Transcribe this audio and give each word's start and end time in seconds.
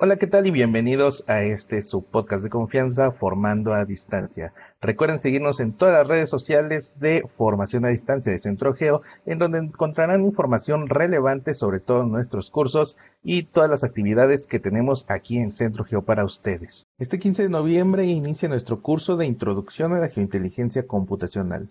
Hola, 0.00 0.14
¿qué 0.14 0.28
tal? 0.28 0.46
Y 0.46 0.52
bienvenidos 0.52 1.24
a 1.26 1.42
este 1.42 1.82
su 1.82 2.04
podcast 2.04 2.44
de 2.44 2.50
confianza 2.50 3.10
Formando 3.10 3.74
a 3.74 3.84
Distancia. 3.84 4.54
Recuerden 4.80 5.18
seguirnos 5.18 5.58
en 5.58 5.72
todas 5.72 5.92
las 5.92 6.06
redes 6.06 6.30
sociales 6.30 6.92
de 7.00 7.28
Formación 7.36 7.84
a 7.84 7.88
Distancia 7.88 8.30
de 8.30 8.38
Centro 8.38 8.74
Geo, 8.74 9.02
en 9.26 9.40
donde 9.40 9.58
encontrarán 9.58 10.24
información 10.24 10.88
relevante 10.88 11.52
sobre 11.52 11.80
todos 11.80 12.06
nuestros 12.06 12.48
cursos 12.48 12.96
y 13.24 13.42
todas 13.42 13.68
las 13.68 13.82
actividades 13.82 14.46
que 14.46 14.60
tenemos 14.60 15.04
aquí 15.08 15.38
en 15.38 15.50
Centro 15.50 15.82
Geo 15.82 16.02
para 16.02 16.24
ustedes. 16.24 16.86
Este 17.00 17.18
15 17.18 17.42
de 17.42 17.48
noviembre 17.48 18.04
inicia 18.04 18.48
nuestro 18.48 18.80
curso 18.80 19.16
de 19.16 19.26
Introducción 19.26 19.94
a 19.94 19.98
la 19.98 20.10
Geointeligencia 20.10 20.86
Computacional. 20.86 21.70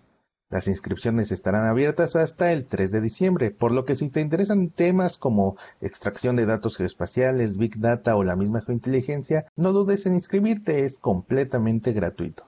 Las 0.50 0.68
inscripciones 0.68 1.32
estarán 1.32 1.66
abiertas 1.66 2.16
hasta 2.16 2.54
el 2.54 2.66
3 2.68 2.90
de 2.90 3.02
diciembre, 3.02 3.52
por 3.52 3.74
lo 3.74 3.84
que 3.84 3.96
si 3.96 4.10
te 4.10 4.22
interesan 4.22 4.70
temas 4.70 5.18
como 5.18 5.58
extracción 5.82 6.38
de 6.38 6.46
datos 6.46 6.78
geoespaciales, 6.78 7.58
Big 7.58 7.80
Data 7.80 8.16
o 8.16 8.24
la 8.24 8.38
misma 8.38 8.62
geointeligencia, 8.62 9.48
no 9.58 9.74
dudes 9.74 10.05
en 10.05 10.14
inscribirte, 10.14 10.86
es 10.86 11.00
completamente 11.00 11.91
gratuito. 11.91 12.46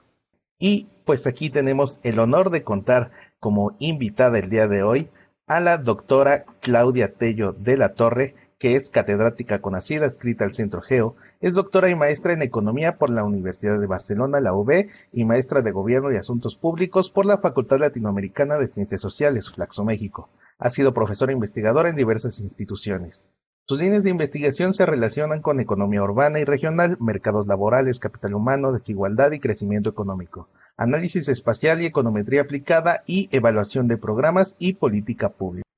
Y 0.58 0.88
pues 1.04 1.26
aquí 1.26 1.50
tenemos 1.50 2.00
el 2.02 2.20
honor 2.20 2.48
de 2.48 2.64
contar 2.64 3.10
como 3.38 3.76
invitada 3.78 4.38
el 4.38 4.48
día 4.48 4.66
de 4.66 4.82
hoy 4.82 5.10
a 5.46 5.60
la 5.60 5.76
doctora 5.76 6.46
Claudia 6.60 7.12
Tello 7.12 7.52
de 7.52 7.76
la 7.76 7.92
Torre, 7.92 8.34
que 8.60 8.74
es 8.74 8.90
catedrática 8.90 9.60
conocida, 9.60 10.04
escrita 10.04 10.44
al 10.44 10.52
Centro 10.52 10.82
Geo, 10.82 11.16
es 11.40 11.54
doctora 11.54 11.88
y 11.88 11.94
maestra 11.94 12.34
en 12.34 12.42
Economía 12.42 12.98
por 12.98 13.08
la 13.08 13.24
Universidad 13.24 13.80
de 13.80 13.86
Barcelona, 13.86 14.38
la 14.40 14.52
UB, 14.52 14.86
y 15.12 15.24
maestra 15.24 15.62
de 15.62 15.72
Gobierno 15.72 16.12
y 16.12 16.16
Asuntos 16.16 16.56
Públicos 16.56 17.08
por 17.10 17.24
la 17.24 17.38
Facultad 17.38 17.78
Latinoamericana 17.78 18.58
de 18.58 18.68
Ciencias 18.68 19.00
Sociales, 19.00 19.50
Flaxo 19.50 19.82
México. 19.82 20.28
Ha 20.58 20.68
sido 20.68 20.92
profesora 20.92 21.32
investigadora 21.32 21.88
en 21.88 21.96
diversas 21.96 22.38
instituciones. 22.38 23.26
Sus 23.66 23.78
líneas 23.78 24.02
de 24.02 24.10
investigación 24.10 24.74
se 24.74 24.84
relacionan 24.84 25.40
con 25.40 25.58
economía 25.60 26.02
urbana 26.02 26.38
y 26.38 26.44
regional, 26.44 26.98
mercados 27.00 27.46
laborales, 27.46 27.98
capital 27.98 28.34
humano, 28.34 28.72
desigualdad 28.72 29.32
y 29.32 29.40
crecimiento 29.40 29.88
económico, 29.88 30.50
análisis 30.76 31.30
espacial 31.30 31.80
y 31.80 31.86
econometría 31.86 32.42
aplicada 32.42 33.04
y 33.06 33.30
evaluación 33.32 33.88
de 33.88 33.96
programas 33.96 34.54
y 34.58 34.74
política 34.74 35.30
pública. 35.30 35.69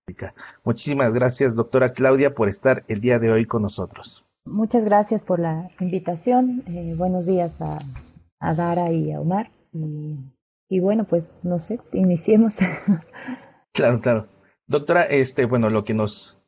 Muchísimas 0.64 1.12
gracias, 1.12 1.54
doctora 1.54 1.92
Claudia, 1.92 2.34
por 2.34 2.48
estar 2.48 2.84
el 2.88 3.00
día 3.00 3.18
de 3.18 3.30
hoy 3.30 3.46
con 3.46 3.62
nosotros. 3.62 4.24
Muchas 4.44 4.84
gracias 4.84 5.22
por 5.22 5.38
la 5.38 5.68
invitación. 5.80 6.64
Eh, 6.66 6.94
buenos 6.96 7.26
días 7.26 7.60
a, 7.60 7.78
Dara 8.40 8.92
y 8.92 9.12
a 9.12 9.20
Omar. 9.20 9.50
Y, 10.68 10.80
bueno, 10.80 11.04
pues 11.04 11.32
no 11.42 11.58
sé, 11.58 11.78
iniciemos. 11.92 12.56
claro, 13.72 14.00
claro. 14.00 14.26
Doctora, 14.66 15.02
este, 15.02 15.44
bueno, 15.44 15.70
lo 15.70 15.84
que 15.84 15.94
nos 15.94 16.38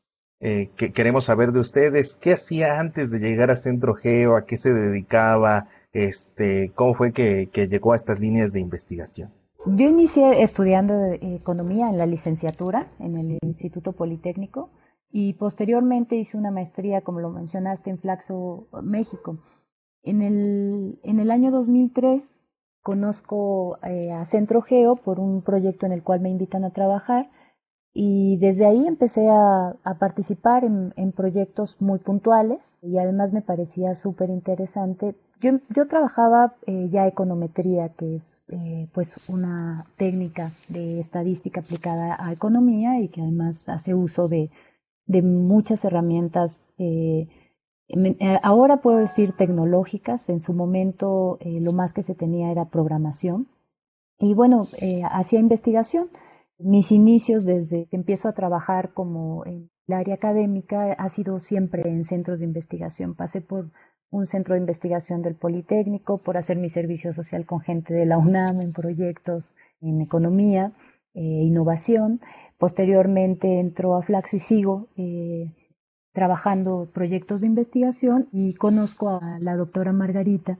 eh, 0.40 0.70
que 0.76 0.92
queremos 0.92 1.26
saber 1.26 1.52
de 1.52 1.60
ustedes, 1.60 2.16
¿qué 2.16 2.32
hacía 2.32 2.80
antes 2.80 3.10
de 3.10 3.18
llegar 3.18 3.50
a 3.50 3.56
Centro 3.56 3.94
Geo? 3.94 4.36
¿A 4.36 4.44
qué 4.44 4.56
se 4.56 4.74
dedicaba? 4.74 5.68
Este, 5.92 6.72
¿Cómo 6.74 6.94
fue 6.94 7.12
que 7.12 7.48
llegó 7.68 7.92
a 7.92 7.96
estas 7.96 8.18
líneas 8.18 8.52
de 8.52 8.60
investigación? 8.60 9.32
Yo 9.66 9.88
inicié 9.88 10.42
estudiando 10.42 10.94
economía 11.22 11.88
en 11.88 11.96
la 11.96 12.04
licenciatura 12.04 12.92
en 12.98 13.16
el 13.16 13.38
Instituto 13.40 13.92
Politécnico 13.92 14.68
y 15.10 15.32
posteriormente 15.34 16.16
hice 16.16 16.36
una 16.36 16.50
maestría, 16.50 17.00
como 17.00 17.20
lo 17.20 17.30
mencionaste, 17.30 17.88
en 17.88 17.98
Flaxo, 17.98 18.68
México. 18.82 19.38
En 20.02 20.20
el, 20.20 21.00
en 21.02 21.18
el 21.18 21.30
año 21.30 21.50
2003 21.50 22.44
conozco 22.82 23.78
eh, 23.82 24.12
a 24.12 24.26
Centro 24.26 24.60
Geo 24.60 24.96
por 24.96 25.18
un 25.18 25.40
proyecto 25.40 25.86
en 25.86 25.92
el 25.92 26.02
cual 26.02 26.20
me 26.20 26.28
invitan 26.28 26.64
a 26.64 26.70
trabajar 26.70 27.30
y 27.94 28.36
desde 28.38 28.66
ahí 28.66 28.86
empecé 28.86 29.28
a, 29.30 29.76
participar 29.98 30.64
en, 30.64 30.92
en, 30.96 31.12
proyectos 31.12 31.80
muy 31.80 32.00
puntuales 32.00 32.60
y 32.82 32.98
además 32.98 33.32
me 33.32 33.40
parecía 33.40 33.94
súper 33.94 34.30
interesante 34.30 35.14
yo, 35.40 35.86
trabajaba 35.88 36.54
eh, 36.66 36.88
ya 36.90 37.06
econometría, 37.06 37.90
que 37.90 38.16
es 38.16 38.40
eh, 38.48 38.88
pues 38.92 39.12
una 39.28 39.86
técnica 39.96 40.52
de 40.68 41.00
estadística 41.00 41.60
aplicada 41.60 42.16
a 42.18 42.32
economía 42.32 43.00
y 43.00 43.08
que 43.08 43.20
además 43.20 43.68
hace 43.68 43.94
uso 43.94 44.28
de, 44.28 44.50
muchas 45.06 45.84
herramientas, 45.84 46.66
eh, 46.78 47.28
ahora 48.42 48.78
puedo 48.78 48.96
decir 48.96 49.32
tecnológicas, 49.36 50.30
en 50.30 50.40
su 50.40 50.54
momento 50.54 51.38
lo 51.44 51.72
más 51.74 51.92
que 51.92 52.02
se 52.02 52.14
tenía 52.14 52.50
era 52.50 52.70
programación. 52.70 53.46
Y 54.18 54.32
bueno, 54.32 54.66
hacía 55.10 55.40
investigación. 55.40 56.08
Mis 56.58 56.92
inicios 56.92 57.44
desde 57.44 57.86
que 57.86 57.96
empiezo 57.96 58.28
a 58.28 58.32
trabajar 58.32 58.92
como 58.92 59.44
en 59.44 59.70
el 59.88 59.94
área 59.94 60.14
académica 60.14 60.92
ha 60.92 61.08
sido 61.08 61.40
siempre 61.40 61.82
en 61.88 62.04
centros 62.04 62.38
de 62.38 62.46
investigación. 62.46 63.14
Pasé 63.14 63.40
por 63.40 63.70
un 64.10 64.26
centro 64.26 64.54
de 64.54 64.60
investigación 64.60 65.22
del 65.22 65.34
Politécnico, 65.34 66.18
por 66.18 66.36
hacer 66.36 66.56
mi 66.56 66.68
servicio 66.68 67.12
social 67.12 67.44
con 67.44 67.60
gente 67.60 67.92
de 67.92 68.06
la 68.06 68.18
UNAM 68.18 68.60
en 68.60 68.72
proyectos 68.72 69.56
en 69.80 70.00
economía, 70.00 70.72
e 71.14 71.22
innovación. 71.22 72.20
Posteriormente 72.58 73.58
entró 73.58 73.96
a 73.96 74.02
Flaxo 74.02 74.36
y 74.36 74.40
sigo 74.40 74.88
eh, 74.96 75.52
trabajando 76.12 76.88
proyectos 76.92 77.40
de 77.40 77.48
investigación 77.48 78.28
y 78.32 78.54
conozco 78.54 79.10
a 79.10 79.38
la 79.40 79.56
doctora 79.56 79.92
Margarita 79.92 80.58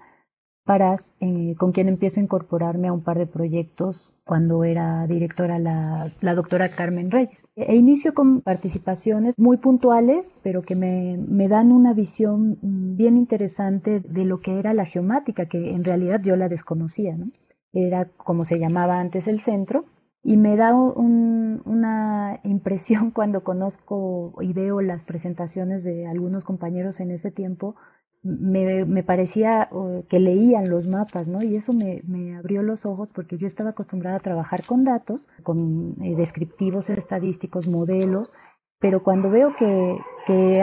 Parás, 0.64 1.12
eh, 1.20 1.54
con 1.58 1.72
quien 1.72 1.88
empiezo 1.88 2.20
a 2.20 2.22
incorporarme 2.22 2.88
a 2.88 2.92
un 2.94 3.02
par 3.02 3.18
de 3.18 3.26
proyectos 3.26 4.14
cuando 4.24 4.64
era 4.64 5.06
directora 5.06 5.58
la, 5.58 6.10
la 6.22 6.34
doctora 6.34 6.70
Carmen 6.70 7.10
Reyes. 7.10 7.50
E 7.54 7.76
inicio 7.76 8.14
con 8.14 8.40
participaciones 8.40 9.34
muy 9.36 9.58
puntuales, 9.58 10.40
pero 10.42 10.62
que 10.62 10.74
me, 10.74 11.48
dan 11.48 11.70
una 11.70 11.92
visión 11.92 12.58
bien 12.62 13.18
interesante 13.18 14.00
de 14.00 14.24
lo 14.24 14.40
que 14.40 14.58
era 14.58 14.72
la 14.72 14.86
geomática, 14.86 15.46
que 15.46 15.72
en 15.72 15.84
realidad 15.84 16.22
yo 16.22 16.34
la 16.34 16.48
desconocía, 16.48 17.14
¿no? 17.14 17.26
Era 17.74 18.06
como 18.16 18.46
se 18.46 18.58
llamaba 18.58 19.00
antes 19.00 19.28
el 19.28 19.40
centro, 19.40 19.84
y 20.22 20.38
me 20.38 20.56
da 20.56 20.74
un, 20.74 21.60
una 21.66 22.40
impresión 22.42 23.10
cuando 23.10 23.44
conozco 23.44 24.32
y 24.40 24.54
veo 24.54 24.80
las 24.80 25.02
presentaciones 25.02 25.84
de 25.84 26.06
algunos 26.06 26.44
compañeros 26.44 27.00
en 27.00 27.10
ese 27.10 27.30
tiempo 27.30 27.76
me, 28.24 29.02
parecía 29.02 29.68
que 30.08 30.18
leían 30.18 30.68
los 30.70 30.88
mapas, 30.88 31.28
¿no? 31.28 31.42
Y 31.42 31.56
eso 31.56 31.72
me, 31.72 32.36
abrió 32.36 32.62
los 32.62 32.86
ojos 32.86 33.08
porque 33.14 33.36
yo 33.36 33.46
estaba 33.46 33.70
acostumbrada 33.70 34.16
a 34.16 34.20
trabajar 34.20 34.64
con 34.66 34.84
datos, 34.84 35.26
con 35.42 35.96
eh, 36.02 36.16
descriptivos 36.16 36.88
estadísticos, 36.88 37.68
modelos, 37.68 38.32
pero 38.80 39.02
cuando 39.02 39.30
veo 39.30 39.54
que, 39.56 39.98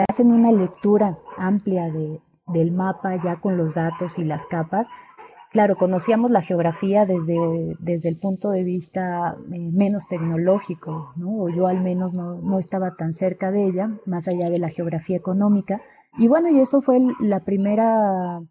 hacen 0.08 0.32
una 0.32 0.50
lectura 0.50 1.18
amplia 1.38 1.90
de, 1.90 2.20
del 2.48 2.72
mapa 2.72 3.22
ya 3.22 3.36
con 3.36 3.56
los 3.56 3.74
datos 3.74 4.18
y 4.18 4.24
las 4.24 4.44
capas, 4.46 4.88
claro, 5.52 5.76
conocíamos 5.76 6.32
la 6.32 6.42
geografía 6.42 7.06
desde, 7.06 7.76
desde 7.78 8.08
el 8.08 8.18
punto 8.18 8.50
de 8.50 8.64
vista 8.64 9.36
eh, 9.52 9.70
menos 9.72 10.08
tecnológico, 10.08 11.12
¿no? 11.14 11.44
O 11.44 11.48
yo 11.48 11.68
al 11.68 11.80
menos 11.80 12.12
no, 12.12 12.40
no 12.40 12.58
estaba 12.58 12.96
tan 12.96 13.12
cerca 13.12 13.52
de 13.52 13.66
ella, 13.66 13.90
más 14.04 14.26
allá 14.26 14.50
de 14.50 14.58
la 14.58 14.68
geografía 14.68 15.16
económica, 15.16 15.80
y 16.18 16.28
bueno, 16.28 16.48
y 16.50 16.60
eso 16.60 16.82
fue 16.82 17.00
la 17.20 17.40
primera 17.40 18.42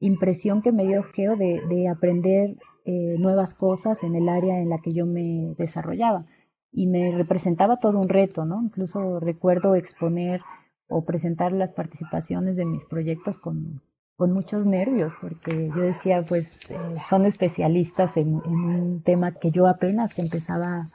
impresión 0.00 0.62
que 0.62 0.72
me 0.72 0.86
dio 0.86 1.02
Geo 1.02 1.36
de, 1.36 1.88
aprender 1.88 2.56
eh, 2.84 3.16
nuevas 3.18 3.54
cosas 3.54 4.02
en 4.04 4.14
el 4.14 4.28
área 4.28 4.58
en 4.58 4.68
la 4.68 4.78
que 4.78 4.92
yo 4.92 5.06
me 5.06 5.54
desarrollaba. 5.58 6.26
Y 6.72 6.86
me 6.86 7.12
representaba 7.12 7.78
todo 7.78 8.00
un 8.00 8.08
reto, 8.08 8.44
¿no? 8.44 8.60
Incluso 8.62 9.20
recuerdo 9.20 9.76
exponer 9.76 10.40
o 10.88 11.04
presentar 11.04 11.52
las 11.52 11.72
participaciones 11.72 12.56
de 12.56 12.64
mis 12.64 12.84
proyectos 12.84 13.38
con, 13.38 13.80
con 14.16 14.32
muchos 14.32 14.66
nervios, 14.66 15.12
porque 15.20 15.70
yo 15.74 15.82
decía, 15.82 16.24
pues 16.28 16.70
eh, 16.70 16.76
son 17.08 17.26
especialistas 17.26 18.16
en, 18.16 18.40
en, 18.44 18.54
un 18.54 19.02
tema 19.02 19.32
que 19.32 19.50
yo 19.50 19.68
apenas 19.68 20.18
empezaba 20.18 20.90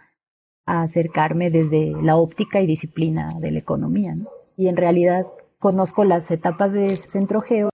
a 0.65 0.81
acercarme 0.81 1.49
desde 1.49 1.93
la 2.01 2.17
óptica 2.17 2.61
y 2.61 2.67
disciplina 2.67 3.39
de 3.39 3.51
la 3.51 3.59
economía, 3.59 4.13
¿no? 4.15 4.27
Y 4.57 4.67
en 4.67 4.75
realidad 4.75 5.25
conozco 5.59 6.03
las 6.05 6.31
etapas 6.31 6.73
de 6.73 6.95
Centro 6.95 7.41
Geo 7.41 7.69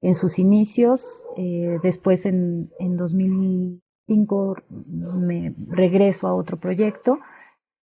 en 0.00 0.14
sus 0.14 0.38
inicios, 0.38 1.26
eh, 1.36 1.78
después 1.82 2.26
en, 2.26 2.70
en 2.78 2.96
2005 2.96 4.56
me 4.68 5.54
regreso 5.70 6.28
a 6.28 6.34
otro 6.34 6.58
proyecto 6.58 7.18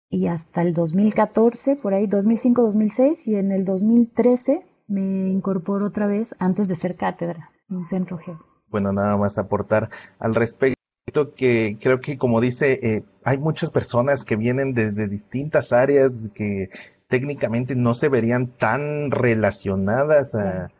y 0.08 0.28
hasta 0.28 0.62
el 0.62 0.72
2014, 0.72 1.76
por 1.76 1.94
ahí 1.94 2.06
2005-2006 2.06 3.26
y 3.26 3.34
en 3.34 3.50
el 3.50 3.64
2013 3.64 4.64
me 4.86 5.30
incorporo 5.30 5.86
otra 5.86 6.06
vez 6.06 6.34
antes 6.38 6.68
de 6.68 6.76
ser 6.76 6.96
cátedra 6.96 7.50
en 7.68 7.86
Centro 7.88 8.18
Geo. 8.18 8.38
Bueno, 8.68 8.92
nada 8.92 9.16
más 9.16 9.38
aportar 9.38 9.90
al 10.18 10.34
respecto 10.34 10.76
que 11.36 11.78
creo 11.80 12.00
que 12.00 12.18
como 12.18 12.40
dice, 12.40 12.78
eh, 12.82 13.04
hay 13.24 13.38
muchas 13.38 13.70
personas 13.70 14.24
que 14.24 14.36
vienen 14.36 14.74
desde 14.74 15.08
distintas 15.08 15.72
áreas 15.72 16.12
que 16.34 16.70
técnicamente 17.08 17.74
no 17.74 17.94
se 17.94 18.08
verían 18.08 18.48
tan 18.48 19.10
relacionadas 19.10 20.34
a, 20.34 20.70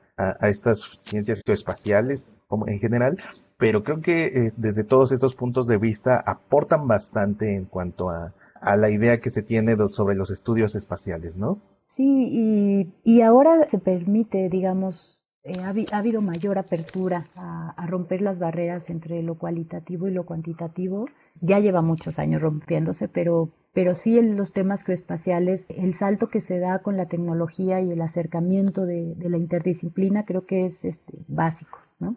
estas 0.48 0.82
ciencias 1.00 1.42
geoespaciales 1.44 2.40
como 2.46 2.68
en 2.68 2.78
general, 2.78 3.18
pero 3.58 3.84
creo 3.84 4.00
que 4.00 4.26
eh, 4.26 4.52
desde 4.56 4.82
todos 4.82 5.12
estos 5.12 5.36
puntos 5.36 5.66
de 5.66 5.76
vista 5.76 6.22
aportan 6.24 6.88
bastante 6.88 7.54
en 7.54 7.66
cuanto 7.66 8.08
a, 8.08 8.32
la 8.76 8.90
idea 8.90 9.20
que 9.20 9.28
se 9.28 9.42
tiene 9.42 9.76
sobre 9.90 10.16
los 10.16 10.30
estudios 10.30 10.74
espaciales, 10.74 11.36
¿no? 11.36 11.60
Sí, 11.84 12.90
y, 13.04 13.20
ahora 13.20 13.68
se 13.68 13.78
permite, 13.78 14.48
digamos, 14.48 15.22
eh, 15.44 15.60
ha, 15.60 15.98
habido 15.98 16.20
mayor 16.20 16.58
apertura 16.58 17.28
a, 17.36 17.86
romper 17.86 18.22
las 18.22 18.38
barreras 18.38 18.90
entre 18.90 19.22
lo 19.22 19.36
cualitativo 19.36 20.08
y 20.08 20.12
lo 20.12 20.24
cuantitativo. 20.24 21.06
Ya 21.40 21.60
lleva 21.60 21.82
muchos 21.82 22.18
años 22.18 22.42
rompiéndose, 22.42 23.08
pero, 23.08 23.50
pero 23.76 23.94
sí 23.94 24.18
en 24.18 24.38
los 24.38 24.54
temas 24.54 24.82
geoespaciales, 24.84 25.68
el 25.68 25.92
salto 25.92 26.30
que 26.30 26.40
se 26.40 26.58
da 26.58 26.78
con 26.78 26.96
la 26.96 27.08
tecnología 27.08 27.78
y 27.82 27.90
el 27.90 28.00
acercamiento 28.00 28.86
de, 28.86 29.14
la 29.18 29.36
interdisciplina 29.36 30.24
creo 30.24 30.46
que 30.46 30.64
es 30.64 30.86
este, 30.86 31.18
básico, 31.28 31.80
¿no? 31.98 32.16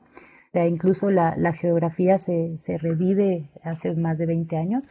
incluso 0.53 1.11
la, 1.11 1.51
geografía 1.51 2.17
se, 2.17 2.55
revive 2.77 3.49
hace 3.61 3.93
más 3.93 4.17
de 4.17 4.27
20 4.27 4.55
años 4.55 4.87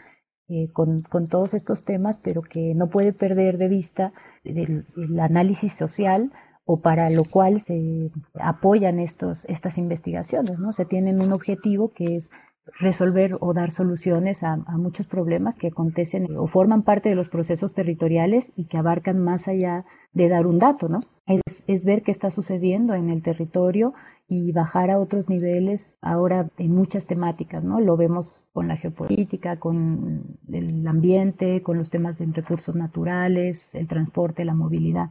eh, 0.49 0.69
con, 0.71 1.05
todos 1.31 1.55
estos 1.55 1.87
temas, 1.87 2.19
pero 2.19 2.43
que 2.43 2.75
no 2.75 2.91
puede 2.91 3.15
perder 3.15 3.57
de 3.57 3.69
vista 3.69 4.13
el, 4.45 4.85
análisis 5.21 5.73
social 5.73 6.33
o 6.67 6.83
para 6.83 7.09
lo 7.09 7.25
cual 7.25 7.63
se 7.63 8.11
apoyan 8.35 8.99
estos, 8.99 9.47
estas 9.47 9.79
investigaciones, 9.79 10.59
¿no? 10.59 10.75
Se 10.75 10.85
tienen 10.85 11.23
un 11.23 11.33
objetivo 11.33 11.95
que 11.95 12.17
es 12.17 12.31
resolver 12.79 13.37
o 13.41 13.53
dar 13.53 13.71
soluciones 13.71 14.43
a, 14.43 14.57
muchos 14.57 15.07
problemas 15.07 15.57
que 15.57 15.69
acontecen 15.69 16.37
o 16.37 16.47
forman 16.47 16.83
parte 16.83 17.09
de 17.09 17.15
los 17.15 17.29
procesos 17.29 17.75
territoriales 17.75 18.53
y 18.57 18.65
que 18.65 18.79
abarcan 18.79 19.19
más 19.19 19.49
allá 19.49 19.85
de 20.13 20.29
dar 20.29 20.47
un 20.47 20.59
dato, 20.59 20.89
¿no? 20.89 21.01
Es, 21.27 21.65
es 21.67 21.85
ver 21.85 22.03
qué 22.03 22.11
está 22.11 22.31
sucediendo 22.31 22.95
en 22.95 23.11
el 23.11 23.23
territorio 23.23 23.95
y 24.29 24.53
bajar 24.53 24.91
a 24.91 24.99
otros 24.99 25.29
niveles 25.29 25.99
ahora 26.03 26.51
en 26.59 26.75
muchas 26.75 27.07
temáticas, 27.07 27.65
¿no? 27.65 27.81
Lo 27.81 27.97
vemos 27.97 28.45
con 28.53 28.69
la 28.69 28.77
geopolítica, 28.77 29.59
con 29.59 30.39
el 30.53 30.87
ambiente, 30.87 31.63
con 31.63 31.79
los 31.79 31.89
temas 31.89 32.19
de 32.19 32.27
recursos 32.27 32.75
naturales, 32.77 33.75
el 33.75 33.89
transporte, 33.89 34.45
la 34.45 34.55
movilidad. 34.55 35.11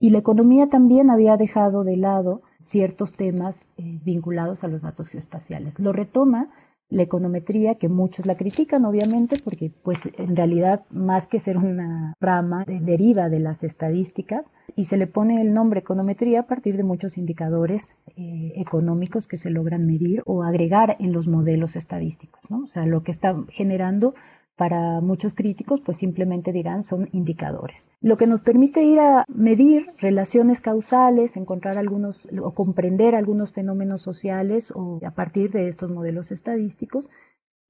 Y 0.00 0.10
la 0.10 0.18
economía 0.18 0.68
también 0.68 1.10
había 1.10 1.36
dejado 1.36 1.84
de 1.84 1.96
lado 1.96 2.42
ciertos 2.60 3.12
temas 3.12 3.68
eh, 3.76 4.00
vinculados 4.04 4.62
a 4.62 4.68
los 4.68 4.82
datos 4.82 5.08
geoespaciales. 5.08 5.78
Lo 5.78 5.92
retoma 5.92 6.50
la 6.90 7.02
econometría, 7.02 7.74
que 7.74 7.88
muchos 7.88 8.24
la 8.26 8.36
critican 8.36 8.84
obviamente, 8.84 9.36
porque 9.42 9.70
pues 9.82 10.00
en 10.16 10.36
realidad 10.36 10.84
más 10.90 11.26
que 11.26 11.38
ser 11.38 11.58
una 11.58 12.14
rama 12.20 12.64
deriva 12.66 13.28
de 13.28 13.40
las 13.40 13.62
estadísticas 13.62 14.50
y 14.74 14.84
se 14.84 14.96
le 14.96 15.06
pone 15.06 15.40
el 15.40 15.52
nombre 15.52 15.80
econometría 15.80 16.40
a 16.40 16.46
partir 16.46 16.76
de 16.76 16.84
muchos 16.84 17.18
indicadores 17.18 17.92
eh, 18.16 18.52
económicos 18.56 19.28
que 19.28 19.36
se 19.36 19.50
logran 19.50 19.86
medir 19.86 20.22
o 20.24 20.42
agregar 20.42 20.96
en 20.98 21.12
los 21.12 21.28
modelos 21.28 21.76
estadísticos, 21.76 22.50
¿no? 22.50 22.64
O 22.64 22.66
sea, 22.66 22.86
lo 22.86 23.02
que 23.02 23.10
está 23.10 23.36
generando 23.48 24.14
para 24.58 25.00
muchos 25.00 25.34
críticos, 25.34 25.80
pues 25.80 25.98
simplemente 25.98 26.52
dirán 26.52 26.82
son 26.82 27.08
indicadores. 27.12 27.88
Lo 28.00 28.16
que 28.16 28.26
nos 28.26 28.40
permite 28.40 28.82
ir 28.82 28.98
a 28.98 29.24
medir 29.28 29.86
relaciones 30.00 30.60
causales, 30.60 31.36
encontrar 31.36 31.78
algunos 31.78 32.20
o 32.42 32.50
comprender 32.50 33.14
algunos 33.14 33.52
fenómenos 33.52 34.02
sociales 34.02 34.72
o 34.74 34.98
a 35.06 35.12
partir 35.12 35.52
de 35.52 35.68
estos 35.68 35.90
modelos 35.92 36.32
estadísticos 36.32 37.08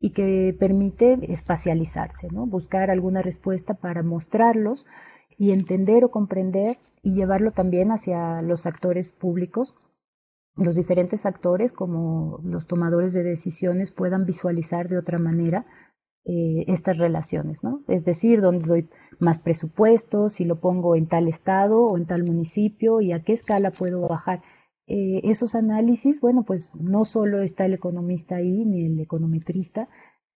y 0.00 0.10
que 0.10 0.56
permite 0.58 1.18
espacializarse, 1.30 2.28
¿no? 2.32 2.46
buscar 2.46 2.90
alguna 2.90 3.20
respuesta 3.20 3.74
para 3.74 4.02
mostrarlos 4.02 4.86
y 5.36 5.52
entender 5.52 6.04
o 6.04 6.10
comprender 6.10 6.78
y 7.02 7.12
llevarlo 7.12 7.52
también 7.52 7.92
hacia 7.92 8.40
los 8.40 8.64
actores 8.64 9.10
públicos 9.10 9.74
los 10.58 10.74
diferentes 10.74 11.24
actores 11.24 11.70
como 11.72 12.40
los 12.42 12.66
tomadores 12.66 13.12
de 13.12 13.22
decisiones 13.22 13.92
puedan 13.92 14.26
visualizar 14.26 14.88
de 14.88 14.98
otra 14.98 15.18
manera 15.18 15.66
eh, 16.30 16.66
estas 16.68 16.98
relaciones, 16.98 17.64
¿no? 17.64 17.80
Es 17.88 18.04
decir, 18.04 18.42
dónde 18.42 18.68
doy 18.68 18.88
más 19.18 19.38
presupuesto, 19.38 20.28
si 20.28 20.44
lo 20.44 20.60
pongo 20.60 20.94
en 20.94 21.06
tal 21.06 21.26
estado 21.26 21.86
o 21.86 21.96
en 21.96 22.04
tal 22.04 22.22
municipio 22.22 23.00
y 23.00 23.12
a 23.12 23.22
qué 23.22 23.32
escala 23.32 23.70
puedo 23.70 24.06
bajar. 24.06 24.42
Eh, 24.86 25.22
esos 25.24 25.54
análisis, 25.54 26.20
bueno, 26.20 26.42
pues 26.42 26.74
no 26.74 27.06
solo 27.06 27.40
está 27.40 27.64
el 27.64 27.72
economista 27.72 28.36
ahí 28.36 28.66
ni 28.66 28.84
el 28.84 29.00
econometrista, 29.00 29.88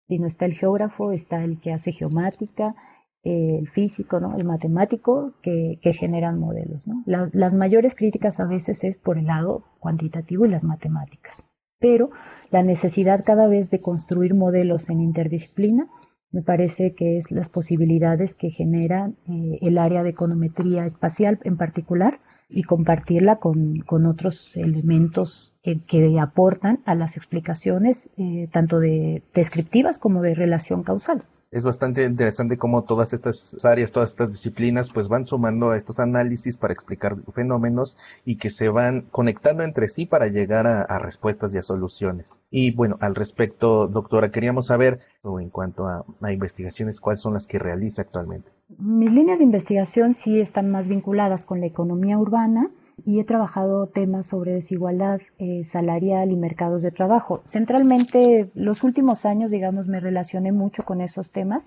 sino 0.08 0.26
está 0.26 0.46
el 0.46 0.54
geógrafo, 0.54 1.12
está 1.12 1.44
el 1.44 1.60
que 1.60 1.74
hace 1.74 1.92
geomática, 1.92 2.74
eh, 3.22 3.58
el 3.58 3.68
físico, 3.68 4.18
¿no? 4.18 4.34
el 4.34 4.44
matemático, 4.44 5.34
que, 5.42 5.78
generan 5.92 6.38
modelos. 6.38 6.86
¿no? 6.86 7.04
las 7.04 7.52
mayores 7.52 7.94
críticas 7.94 8.40
a 8.40 8.46
veces 8.46 8.82
es 8.82 8.96
por 8.96 9.18
el 9.18 9.26
lado 9.26 9.64
cuantitativo 9.78 10.46
y 10.46 10.48
las 10.48 10.64
matemáticas 10.64 11.44
pero 11.82 12.10
la 12.50 12.62
necesidad 12.62 13.24
cada 13.24 13.46
vez 13.48 13.68
de 13.70 13.80
construir 13.80 14.34
modelos 14.34 14.88
en 14.88 15.00
interdisciplina 15.00 15.88
me 16.30 16.40
parece 16.40 16.94
que 16.94 17.18
es 17.18 17.30
las 17.30 17.50
posibilidades 17.50 18.34
que 18.34 18.48
genera 18.48 19.10
eh, 19.28 19.58
el 19.60 19.76
área 19.76 20.02
de 20.02 20.10
econometría 20.10 20.86
espacial 20.86 21.38
en 21.44 21.58
particular 21.58 22.20
y 22.48 22.62
compartirla 22.62 23.36
con, 23.36 23.82
otros 24.06 24.56
elementos 24.56 25.54
que, 25.62 26.18
aportan 26.20 26.80
a 26.86 26.94
las 26.94 27.16
explicaciones 27.16 28.08
eh, 28.16 28.46
tanto 28.50 28.78
de 28.78 29.22
descriptivas 29.34 29.98
como 29.98 30.22
de 30.22 30.34
relación 30.34 30.82
causal 30.84 31.24
es 31.52 31.64
bastante 31.64 32.04
interesante 32.04 32.56
cómo 32.56 32.82
todas 32.82 33.12
estas 33.12 33.62
áreas, 33.64 33.92
todas 33.92 34.10
estas 34.10 34.32
disciplinas, 34.32 34.90
pues 34.92 35.06
van 35.06 35.26
sumando 35.26 35.70
a 35.70 35.76
estos 35.76 36.00
análisis 36.00 36.56
para 36.56 36.72
explicar 36.72 37.16
fenómenos 37.34 37.98
y 38.24 38.36
que 38.36 38.48
se 38.48 38.70
van 38.70 39.02
conectando 39.10 39.62
entre 39.62 39.88
sí 39.88 40.06
para 40.06 40.28
llegar 40.28 40.66
a, 40.66 40.98
respuestas 40.98 41.54
y 41.54 41.58
a 41.58 41.62
soluciones. 41.62 42.40
Y 42.50 42.72
bueno, 42.72 42.96
al 43.00 43.14
respecto, 43.14 43.86
doctora, 43.86 44.30
queríamos 44.30 44.66
saber, 44.66 45.00
en 45.24 45.50
cuanto 45.50 45.86
a, 45.86 46.04
a 46.22 46.32
investigaciones, 46.32 47.00
cuáles 47.00 47.20
son 47.20 47.34
las 47.34 47.46
que 47.46 47.58
realiza 47.58 48.00
actualmente. 48.02 48.48
Mis 48.78 49.12
líneas 49.12 49.38
de 49.38 49.44
investigación 49.44 50.14
sí 50.14 50.40
están 50.40 50.70
más 50.70 50.88
vinculadas 50.88 51.44
con 51.44 51.60
la 51.60 51.66
economía 51.66 52.18
urbana 52.18 52.70
y 53.04 53.20
he 53.20 53.24
trabajado 53.24 53.86
temas 53.86 54.26
sobre 54.26 54.52
desigualdad 54.52 55.20
eh, 55.38 55.64
salarial 55.64 56.30
y 56.30 56.36
mercados 56.36 56.82
de 56.82 56.90
trabajo. 56.90 57.42
Centralmente, 57.44 58.50
los 58.54 58.84
últimos 58.84 59.24
años, 59.26 59.50
digamos, 59.50 59.86
me 59.86 60.00
relacioné 60.00 60.52
mucho 60.52 60.84
con 60.84 61.00
esos 61.00 61.30
temas 61.30 61.66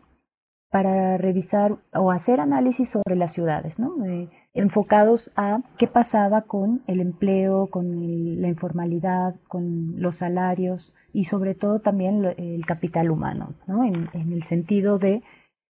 para 0.69 1.17
revisar 1.17 1.77
o 1.93 2.11
hacer 2.11 2.39
análisis 2.39 2.89
sobre 2.89 3.15
las 3.15 3.31
ciudades, 3.33 3.79
¿no? 3.79 4.05
Eh, 4.05 4.29
enfocados 4.53 5.31
a 5.35 5.61
qué 5.77 5.87
pasaba 5.87 6.41
con 6.41 6.81
el 6.87 6.99
empleo, 6.99 7.67
con 7.67 8.41
la 8.41 8.47
informalidad, 8.47 9.35
con 9.47 10.01
los 10.01 10.17
salarios 10.17 10.93
y 11.13 11.25
sobre 11.25 11.55
todo 11.55 11.79
también 11.79 12.25
el 12.38 12.65
capital 12.65 13.11
humano, 13.11 13.49
¿no? 13.67 13.83
en 13.83 14.09
el 14.13 14.43
sentido 14.43 14.98
de 14.98 15.24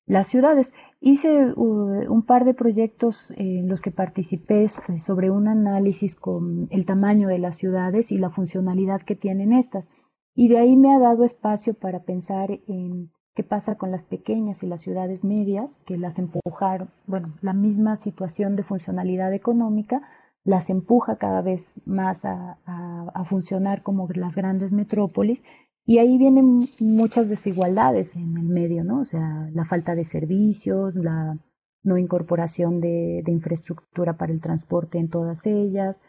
las 0.05 0.27
ciudades. 0.27 0.73
Hice 0.99 1.53
uh, 1.55 2.11
un 2.11 2.23
par 2.23 2.45
de 2.45 2.53
proyectos 2.53 3.31
en 3.37 3.67
los 3.67 3.81
que 3.81 3.91
participé 3.91 4.67
sobre 4.67 5.29
un 5.29 5.47
análisis 5.47 6.15
con 6.15 6.67
el 6.71 6.85
tamaño 6.85 7.27
de 7.27 7.39
las 7.39 7.57
ciudades 7.57 8.11
y 8.11 8.17
la 8.17 8.29
funcionalidad 8.29 9.01
que 9.01 9.15
tienen 9.15 9.53
estas. 9.53 9.89
Y 10.35 10.49
de 10.49 10.57
ahí 10.57 10.75
me 10.75 10.93
ha 10.93 10.99
dado 10.99 11.23
espacio 11.23 11.73
para 11.73 12.03
pensar 12.03 12.51
en 12.67 13.11
qué 13.35 13.43
pasa 13.43 13.75
con 13.75 13.91
las 13.91 14.03
pequeñas 14.03 14.63
y 14.63 14.67
las 14.67 14.81
ciudades 14.81 15.23
medias, 15.23 15.77
que 15.85 15.97
las 15.97 16.19
empujaron, 16.19 16.89
bueno, 17.05 17.33
la 17.41 17.53
misma 17.53 17.95
situación 17.95 18.55
de 18.55 18.63
funcionalidad 18.63 19.33
económica 19.33 20.01
las 20.43 20.69
empuja 20.69 21.17
cada 21.17 21.41
vez 21.41 21.81
más 21.85 22.23
a, 22.23 22.59
a 22.65 23.25
funcionar 23.25 23.81
como 23.81 24.07
las 24.13 24.35
grandes 24.35 24.71
metrópolis 24.71 25.43
y 25.85 25.99
ahí 25.99 26.17
vienen 26.17 26.67
muchas 26.79 27.29
desigualdades 27.29 28.15
en 28.15 28.37
el 28.37 28.47
medio, 28.47 28.83
¿no? 28.83 29.01
O 29.01 29.05
sea, 29.05 29.49
la 29.53 29.65
falta 29.65 29.93
de 29.93 30.03
servicios, 30.03 30.95
la 30.95 31.37
no 31.83 31.97
incorporación 31.99 32.81
de, 32.81 33.23
infraestructura 33.27 34.17
para 34.17 34.33
el 34.33 34.41
transporte 34.41 34.97
en 34.97 35.09
todas 35.09 35.45
ellas. 35.45 36.01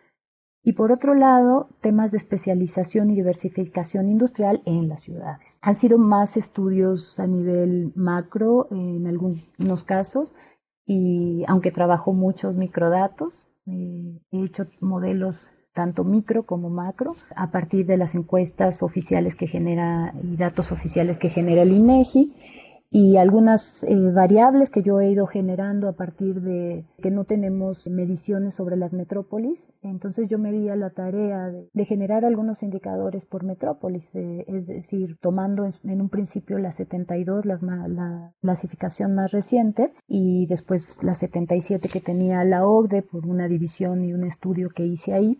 Y 0.62 0.72
por 0.72 0.90
otro 0.90 1.14
lado, 1.14 1.68
temas 1.80 2.10
de 2.10 2.16
especialización 2.16 3.10
y 3.10 3.16
diversificación 3.16 4.08
industrial 4.08 4.62
en 4.64 4.88
las 4.88 5.02
ciudades. 5.02 5.60
Han 5.62 5.76
sido 5.76 5.98
más 5.98 6.36
estudios 6.36 7.20
a 7.20 7.26
nivel 7.26 7.92
macro 7.94 8.68
en 8.70 9.06
algunos 9.06 9.84
casos, 9.84 10.34
y 10.86 11.44
aunque 11.46 11.70
trabajo 11.70 12.12
muchos 12.12 12.56
microdatos, 12.56 13.46
eh, 13.66 14.20
he 14.30 14.44
hecho 14.44 14.66
modelos 14.80 15.50
tanto 15.76 16.04
micro 16.04 16.44
como 16.44 16.70
macro, 16.70 17.14
a 17.36 17.50
partir 17.50 17.84
de 17.84 17.98
las 17.98 18.14
encuestas 18.14 18.82
oficiales 18.82 19.36
que 19.36 19.46
genera 19.46 20.14
y 20.22 20.36
datos 20.36 20.72
oficiales 20.72 21.18
que 21.18 21.28
genera 21.28 21.62
el 21.62 21.72
INEGI 21.72 22.34
y 22.90 23.18
algunas 23.18 23.82
eh, 23.82 23.94
variables 24.10 24.70
que 24.70 24.82
yo 24.82 25.00
he 25.00 25.10
ido 25.10 25.26
generando 25.26 25.86
a 25.86 25.92
partir 25.92 26.40
de 26.40 26.86
que 27.02 27.10
no 27.10 27.24
tenemos 27.24 27.88
mediciones 27.88 28.54
sobre 28.54 28.78
las 28.78 28.94
metrópolis. 28.94 29.70
Entonces 29.82 30.28
yo 30.30 30.38
me 30.38 30.50
di 30.50 30.70
a 30.70 30.76
la 30.76 30.88
tarea 30.88 31.50
de, 31.50 31.84
generar 31.84 32.24
algunos 32.24 32.62
indicadores 32.62 33.26
por 33.26 33.44
metrópolis, 33.44 34.14
eh, 34.14 34.46
es 34.48 34.66
decir, 34.66 35.18
tomando 35.20 35.66
en, 35.84 36.00
un 36.00 36.08
principio 36.08 36.58
la 36.58 36.70
72, 36.70 37.44
la 37.44 38.32
clasificación 38.40 39.14
más 39.14 39.30
reciente, 39.30 39.92
y 40.08 40.46
después 40.46 41.02
la 41.02 41.14
77 41.14 41.90
que 41.90 42.00
tenía 42.00 42.44
la 42.44 42.66
OCDE 42.66 43.02
por 43.02 43.26
una 43.26 43.46
división 43.46 44.04
y 44.04 44.14
un 44.14 44.24
estudio 44.24 44.70
que 44.70 44.86
hice 44.86 45.12
ahí. 45.12 45.38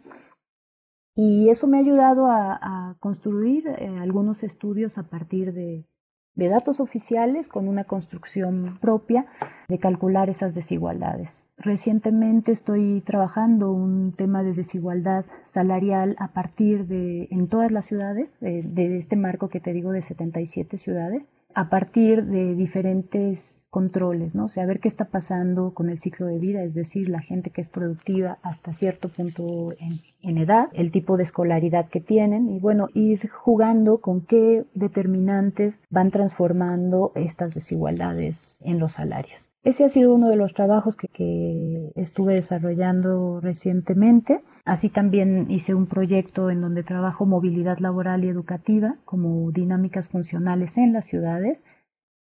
Y 1.19 1.49
eso 1.49 1.67
me 1.67 1.79
ha 1.79 1.81
ayudado 1.81 2.27
a, 2.31 2.95
construir 3.01 3.67
eh, 3.67 3.89
algunos 4.01 4.43
estudios 4.43 4.99
a 4.99 5.05
partir 5.05 5.55
de, 5.55 5.87
datos 6.35 6.79
oficiales 6.79 7.49
con 7.49 7.69
una 7.69 7.85
construcción 7.85 8.79
propia 8.83 9.25
de 9.69 9.79
calcular 9.79 10.29
esas 10.29 10.55
desigualdades. 10.55 11.49
Recientemente 11.57 12.53
estoy 12.53 13.01
trabajando 13.01 13.73
un 13.73 14.13
tema 14.13 14.43
de 14.43 14.53
desigualdad 14.53 15.25
salarial 15.47 16.17
a 16.19 16.35
partir 16.35 16.87
de, 16.87 17.29
en 17.31 17.49
todas 17.49 17.73
las 17.73 17.87
ciudades, 17.87 18.37
eh, 18.43 18.61
de 18.63 18.99
este 18.99 19.17
marco 19.17 19.49
que 19.49 19.61
te 19.61 19.73
digo 19.73 19.93
de 19.93 20.03
77 20.03 20.77
ciudades, 20.77 21.31
a 21.57 21.71
partir 21.71 22.27
de 22.27 22.55
diferentes 22.55 23.67
controles, 23.71 24.35
¿no? 24.35 24.45
O 24.45 24.49
sea, 24.49 24.67
ver 24.67 24.79
qué 24.79 24.89
está 24.89 25.07
pasando 25.07 25.73
con 25.73 25.89
el 25.89 25.99
ciclo 25.99 26.27
de 26.27 26.39
vida, 26.39 26.63
es 26.63 26.75
decir, 26.75 27.09
la 27.09 27.21
gente 27.21 27.49
que 27.49 27.63
es 27.63 27.69
productiva 27.69 28.39
hasta 28.43 28.75
cierto 28.75 29.09
punto 29.09 29.73
en, 29.81 30.37
edad, 30.37 30.69
el 30.75 30.91
tipo 30.91 31.17
de 31.17 31.23
escolaridad 31.23 31.89
que 31.89 32.01
tienen 32.01 32.51
y 32.51 32.59
bueno, 32.59 32.89
ir 32.93 33.31
jugando 33.31 34.03
con 34.03 34.21
qué 34.21 34.67
determinantes 34.75 35.81
van 35.89 36.11
transformando 36.11 37.13
estas 37.15 37.55
desigualdades 37.55 38.59
en 38.63 38.79
los 38.79 38.93
salarios. 38.93 39.51
Ese 39.65 39.85
ha 39.85 39.89
sido 39.89 40.15
uno 40.15 40.29
de 40.29 40.37
los 40.37 40.53
trabajos 40.53 40.95
que, 40.95 41.09
que 41.09 41.91
estuve 41.97 42.35
desarrollando 42.35 43.41
recientemente. 43.41 44.43
Así 44.67 44.91
también 44.91 45.49
hice 45.49 45.75
un 45.75 45.87
proyecto 45.87 46.51
en 46.51 46.61
donde 46.61 46.83
trabajo 46.83 47.25
movilidad 47.25 47.79
laboral 47.79 48.25
y 48.25 48.29
educativa 48.29 48.97
como 49.05 49.53
dinámicas 49.53 50.09
funcionales 50.09 50.77
en 50.77 50.93
las 50.93 51.07
ciudades 51.07 51.63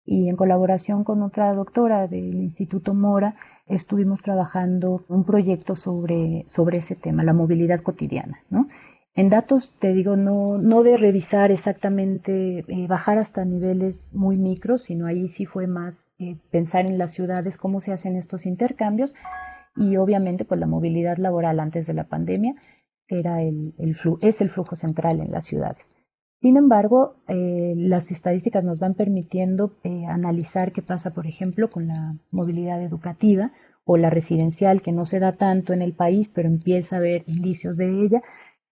y 0.05 0.29
en 0.29 0.35
colaboración 0.35 1.05
con 1.05 1.23
otra 1.23 1.55
doctora 1.55 2.09
del 2.09 2.35
Instituto 2.43 2.95
Mora 2.95 3.37
estuvimos 3.69 4.23
trabajando 4.23 5.05
un 5.09 5.25
proyecto 5.25 5.77
sobre, 5.77 6.45
sobre 6.49 6.79
ese 6.79 6.97
tema, 6.97 7.23
la 7.23 7.33
movilidad 7.33 7.81
cotidiana. 7.81 8.41
¿no? 8.51 8.67
En 9.15 9.29
datos, 9.29 9.73
te 9.79 9.93
digo, 9.93 10.17
no, 10.17 10.59
no 10.59 10.83
de 10.83 10.97
revisar 10.97 11.53
exactamente, 11.53 12.65
eh, 12.67 12.87
bajar 12.89 13.19
hasta 13.19 13.45
niveles 13.45 14.13
muy 14.15 14.37
micros, 14.41 14.83
sino 14.83 15.07
ahí 15.07 15.29
sí 15.29 15.47
fue 15.47 15.69
más 15.69 16.09
eh, 16.19 16.39
pensar 16.51 16.87
en 16.87 16.99
las 16.99 17.13
ciudades, 17.13 17.57
cómo 17.57 17.81
se 17.81 17.93
hacen 17.93 18.17
estos 18.17 18.47
intercambios 18.47 19.15
y 19.77 19.97
obviamente 19.97 20.45
pues 20.45 20.61
la 20.61 20.67
movilidad 20.67 21.17
laboral 21.19 21.61
antes 21.61 21.87
de 21.87 21.95
la 21.95 22.05
pandemia 22.05 22.55
era 23.09 23.43
el, 23.43 23.75
es 24.21 24.41
el 24.41 24.51
flujo 24.51 24.77
central 24.77 25.21
en 25.21 25.31
las 25.31 25.47
ciudades. 25.47 25.89
Sin 26.41 26.57
embargo, 26.57 27.17
eh, 27.29 27.75
las 27.77 28.11
estadísticas 28.11 28.65
nos 28.65 28.79
van 28.79 28.95
permitiendo 28.95 29.77
analizar 30.09 30.73
qué 30.73 30.83
pasa, 30.83 31.11
por 31.11 31.27
ejemplo, 31.27 31.69
con 31.69 31.87
la 31.87 32.17
movilidad 32.33 32.83
educativa 32.83 33.53
o 33.85 33.97
la 33.97 34.11
residencial, 34.11 34.83
que 34.83 34.93
no 34.93 35.05
se 35.05 35.21
da 35.21 35.33
tanto 35.33 35.73
en 35.73 35.83
el 35.83 35.95
país, 35.95 36.29
pero 36.29 36.49
empieza 36.49 36.97
a 36.97 36.99
haber 36.99 37.23
indicios 37.27 37.77
de 37.77 38.05
ella, 38.05 38.23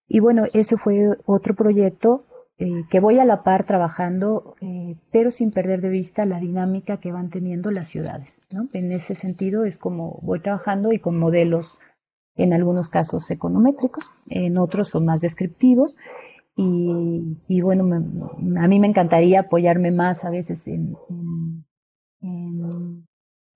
y 0.09 0.19
bueno, 0.19 0.45
ese 0.52 0.76
fue 0.76 1.16
otro 1.25 1.54
proyecto 1.54 2.25
eh, 2.62 2.85
que 2.90 3.00
voy 3.00 3.19
a 3.19 3.25
la 3.25 3.38
par 3.38 3.64
trabajando, 3.64 4.55
eh, 4.61 4.95
pero 5.11 5.31
sin 5.31 5.50
perder 5.50 5.81
de 5.81 5.88
vista 5.88 6.26
la 6.26 6.38
dinámica 6.38 6.99
que 6.99 7.11
van 7.11 7.31
teniendo 7.31 7.71
las 7.71 7.88
ciudades. 7.88 8.43
¿no? 8.52 8.69
En 8.75 8.93
ese 8.93 9.14
sentido 9.14 9.64
es 9.64 9.79
como 9.79 10.19
voy 10.21 10.40
trabajando 10.40 10.93
y 10.93 10.99
con 10.99 11.19
modelos 11.19 11.79
en 12.37 12.52
algunos 12.52 12.90
casos 12.90 13.31
econométricos, 13.31 14.05
en 14.29 14.59
otros 14.59 14.90
son 14.90 15.07
más 15.07 15.23
descriptivos. 15.23 15.97
Y, 16.55 17.38
y 17.49 17.62
bueno, 17.62 17.85
a 17.95 18.69
mí 18.69 18.79
me 18.79 18.88
encantaría 18.88 19.40
apoyarme 19.40 19.90
más 19.90 20.26
a 20.26 20.31
veces 20.31 20.69
en, 20.69 20.95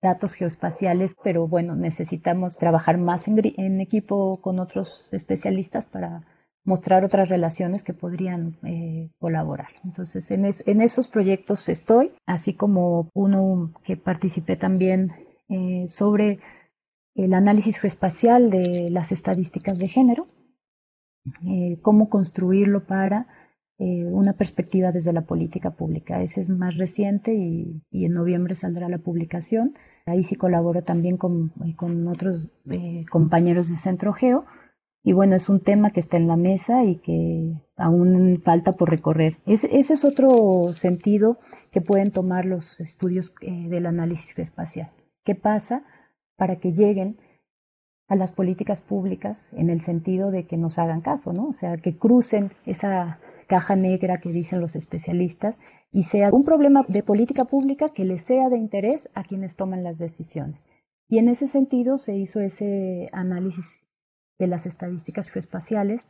datos 0.01 0.33
geoespaciales, 0.33 1.15
pero 1.23 1.47
bueno, 1.47 1.75
necesitamos 1.75 2.57
trabajar 2.57 2.97
más 2.97 3.27
en 3.27 3.81
equipo 3.81 4.41
con 4.41 4.59
otros 4.59 5.13
especialistas 5.13 5.85
para 5.85 6.23
mostrar 6.65 7.05
otras 7.05 7.29
relaciones 7.29 7.83
que 7.83 7.93
podrían 7.93 8.57
eh, 8.63 9.11
colaborar. 9.19 9.69
Entonces, 9.83 10.29
en, 10.31 10.45
en, 10.45 10.81
esos 10.81 11.07
proyectos 11.07 11.69
estoy, 11.69 12.11
así 12.25 12.53
como 12.55 13.09
uno 13.13 13.71
que 13.83 13.95
participé 13.95 14.57
también 14.57 15.11
eh, 15.47 15.85
sobre 15.87 16.39
el 17.13 17.33
análisis 17.33 17.77
geoespacial 17.77 18.49
de 18.49 18.89
las 18.89 19.11
estadísticas 19.11 19.77
de 19.77 19.87
género, 19.87 20.25
eh, 21.47 21.77
cómo 21.81 22.09
construirlo 22.09 22.85
para 22.85 23.27
una 23.77 24.31
perspectiva 24.31 24.93
desde 24.93 25.11
la 25.11 25.25
política 25.25 25.71
pública. 25.71 26.21
Ese 26.21 26.39
es 26.39 26.47
más 26.47 26.77
reciente 26.77 27.33
y, 27.33 27.81
y 27.91 28.05
en 28.05 28.13
noviembre 28.13 28.55
saldrá 28.55 28.87
la 28.87 28.99
publicación. 28.99 29.75
Ahí 30.05 30.23
sí 30.23 30.37
colaboro 30.37 30.83
también 30.83 31.17
con, 31.17 31.49
con 31.75 32.07
otros 32.07 32.47
compañeros 33.11 33.67
de 33.67 33.75
Centro 33.75 34.13
Geo 34.13 34.45
y 35.05 35.13
bueno, 35.13 35.35
es 35.35 35.49
un 35.49 35.59
tema 35.59 35.91
que 35.91 35.99
está 35.99 36.17
en 36.17 36.27
la 36.27 36.35
mesa 36.35 36.83
y 36.83 36.95
que 36.95 37.61
aún 37.77 38.41
falta 38.43 38.71
por 38.71 38.89
recorrer. 38.89 39.37
ese 39.45 39.69
es 39.77 40.03
otro 40.03 40.73
sentido 40.73 41.37
que 41.71 41.79
pueden 41.79 42.09
tomar 42.09 42.45
los 42.45 42.79
estudios 42.79 43.31
eh, 43.41 43.69
del 43.69 43.85
análisis 43.85 44.37
espacial. 44.39 44.89
¿Qué 45.23 45.35
pasa 45.35 45.83
para 46.37 46.55
que 46.55 46.73
lleguen 46.73 47.19
a 48.07 48.15
las 48.15 48.31
políticas 48.31 48.81
públicas 48.81 49.49
en 49.53 49.69
el 49.69 49.81
sentido 49.81 50.31
de 50.31 50.47
que 50.47 50.57
nos 50.57 50.79
hagan 50.79 51.01
caso, 51.01 51.33
¿no? 51.33 51.49
O 51.49 51.53
sea, 51.53 51.77
que 51.77 51.95
crucen 51.95 52.51
esa 52.65 53.19
caja 53.45 53.75
negra 53.75 54.19
que 54.19 54.31
dicen 54.31 54.59
los 54.59 54.75
especialistas 54.75 55.59
y 55.91 56.03
sea 56.03 56.31
un 56.31 56.43
problema 56.43 56.83
de 56.87 57.03
política 57.03 57.45
pública 57.45 57.89
que 57.89 58.05
les 58.05 58.23
sea 58.23 58.49
de 58.49 58.57
interés 58.57 59.11
a 59.13 59.23
quienes 59.23 59.55
toman 59.55 59.83
las 59.83 59.99
decisiones. 59.99 60.65
Y 61.07 61.19
en 61.19 61.29
ese 61.29 61.47
sentido 61.47 61.99
se 61.99 62.15
hizo 62.15 62.39
ese 62.39 63.09
análisis 63.11 63.84
de 64.39 64.47
las 64.47 64.65
estadísticas 64.65 65.29
geoespaciales 65.29 66.05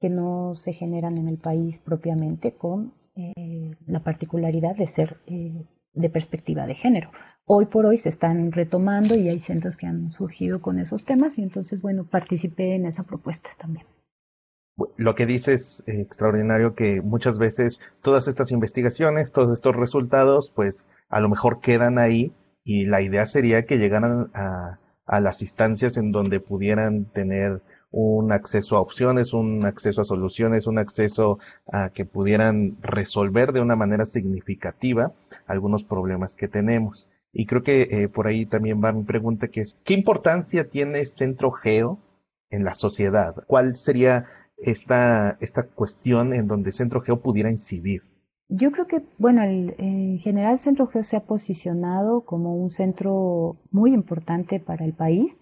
que 0.00 0.10
no 0.10 0.54
se 0.54 0.72
generan 0.72 1.16
en 1.18 1.28
el 1.28 1.38
país 1.38 1.78
propiamente 1.78 2.52
con 2.52 2.92
eh, 3.14 3.76
la 3.86 4.00
particularidad 4.00 4.76
de 4.76 4.86
ser 4.86 5.16
eh, 5.26 5.64
de 5.94 6.10
perspectiva 6.10 6.66
de 6.66 6.74
género. 6.74 7.10
Hoy 7.46 7.66
por 7.66 7.86
hoy 7.86 7.96
se 7.96 8.10
están 8.10 8.52
retomando 8.52 9.14
y 9.14 9.28
hay 9.28 9.40
centros 9.40 9.76
que 9.76 9.86
han 9.86 10.10
surgido 10.10 10.60
con 10.60 10.78
esos 10.78 11.04
temas 11.04 11.38
y 11.38 11.42
entonces, 11.42 11.80
bueno, 11.80 12.04
participé 12.04 12.74
en 12.74 12.86
esa 12.86 13.04
propuesta 13.04 13.50
también. 13.58 13.86
Lo 14.98 15.14
que 15.14 15.24
dice 15.24 15.54
es 15.54 15.82
extraordinario 15.86 16.74
que 16.74 17.00
muchas 17.00 17.38
veces 17.38 17.80
todas 18.02 18.28
estas 18.28 18.50
investigaciones, 18.52 19.32
todos 19.32 19.54
estos 19.54 19.74
resultados, 19.74 20.52
pues 20.54 20.86
a 21.08 21.20
lo 21.20 21.30
mejor 21.30 21.60
quedan 21.60 21.98
ahí 21.98 22.34
y 22.62 22.84
la 22.84 23.00
idea 23.00 23.24
sería 23.24 23.64
que 23.64 23.78
llegaran 23.78 24.30
a, 24.34 24.78
a 25.06 25.20
las 25.20 25.40
instancias 25.42 25.96
en 25.96 26.12
donde 26.12 26.40
pudieran 26.40 27.04
tener 27.06 27.62
un 27.90 28.32
acceso 28.32 28.76
a 28.76 28.80
opciones, 28.80 29.32
un 29.32 29.64
acceso 29.64 30.00
a 30.00 30.04
soluciones, 30.04 30.66
un 30.66 30.78
acceso 30.78 31.38
a 31.66 31.90
que 31.90 32.04
pudieran 32.04 32.76
resolver 32.82 33.52
de 33.52 33.60
una 33.60 33.76
manera 33.76 34.04
significativa 34.04 35.12
algunos 35.46 35.84
problemas 35.84 36.36
que 36.36 36.48
tenemos. 36.48 37.08
Y 37.32 37.46
creo 37.46 37.62
que 37.62 37.82
eh, 37.82 38.08
por 38.08 38.26
ahí 38.26 38.46
también 38.46 38.82
va 38.82 38.92
mi 38.92 39.04
pregunta 39.04 39.48
que 39.48 39.60
es, 39.60 39.78
¿qué 39.84 39.94
importancia 39.94 40.68
tiene 40.68 41.06
Centro 41.06 41.50
Geo 41.52 41.98
en 42.50 42.64
la 42.64 42.74
sociedad? 42.74 43.34
¿Cuál 43.46 43.76
sería 43.76 44.26
esta, 44.58 45.36
esta 45.40 45.64
cuestión 45.64 46.34
en 46.34 46.48
donde 46.48 46.72
Centro 46.72 47.00
Geo 47.02 47.20
pudiera 47.20 47.50
incidir? 47.50 48.02
Yo 48.48 48.70
creo 48.70 48.86
que, 48.86 49.02
bueno, 49.18 49.42
en 49.42 50.18
general 50.18 50.58
Centro 50.58 50.86
Geo 50.86 51.02
se 51.02 51.16
ha 51.16 51.24
posicionado 51.24 52.24
como 52.24 52.54
un 52.54 52.70
centro 52.70 53.58
muy 53.72 53.92
importante 53.92 54.60
para 54.60 54.84
el 54.84 54.94
país. 54.94 55.40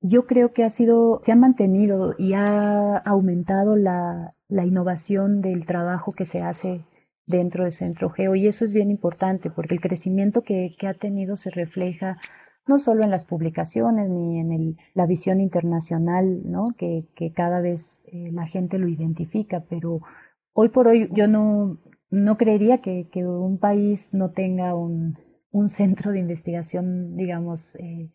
Yo 0.00 0.26
creo 0.26 0.52
que 0.52 0.64
ha 0.64 0.70
sido, 0.70 1.20
se 1.24 1.32
ha 1.32 1.36
mantenido 1.36 2.14
y 2.16 2.34
ha 2.34 2.96
aumentado 2.98 3.74
la, 3.76 4.34
la 4.48 4.64
innovación 4.64 5.40
del 5.40 5.66
trabajo 5.66 6.12
que 6.12 6.26
se 6.26 6.42
hace 6.42 6.84
dentro 7.26 7.64
de 7.64 7.70
Centro 7.70 8.10
Geo 8.10 8.34
y 8.34 8.46
eso 8.46 8.64
es 8.64 8.72
bien 8.72 8.90
importante 8.90 9.50
porque 9.50 9.74
el 9.74 9.80
crecimiento 9.80 10.42
que, 10.42 10.76
que 10.78 10.86
ha 10.86 10.94
tenido 10.94 11.36
se 11.36 11.50
refleja 11.50 12.18
no 12.66 12.78
solo 12.78 13.02
en 13.02 13.10
las 13.10 13.24
publicaciones 13.24 14.10
ni 14.10 14.38
en 14.38 14.52
el, 14.52 14.76
la 14.94 15.06
visión 15.06 15.40
internacional, 15.40 16.42
¿no? 16.44 16.68
que, 16.76 17.06
que 17.14 17.32
cada 17.32 17.60
vez 17.60 18.02
eh, 18.06 18.30
la 18.32 18.46
gente 18.46 18.78
lo 18.78 18.88
identifica, 18.88 19.64
pero 19.68 20.00
hoy 20.54 20.68
por 20.68 20.88
hoy 20.88 21.08
yo 21.12 21.26
no, 21.26 21.78
no 22.14 22.36
creería 22.36 22.78
que, 22.78 23.06
un 23.14 23.58
país 23.58 24.14
no 24.14 24.30
tenga 24.30 24.74
un, 24.74 25.18
un, 25.50 25.68
centro 25.68 26.12
de 26.12 26.20
investigación, 26.20 27.16
digamos, 27.16 27.76
eh, 27.76 28.10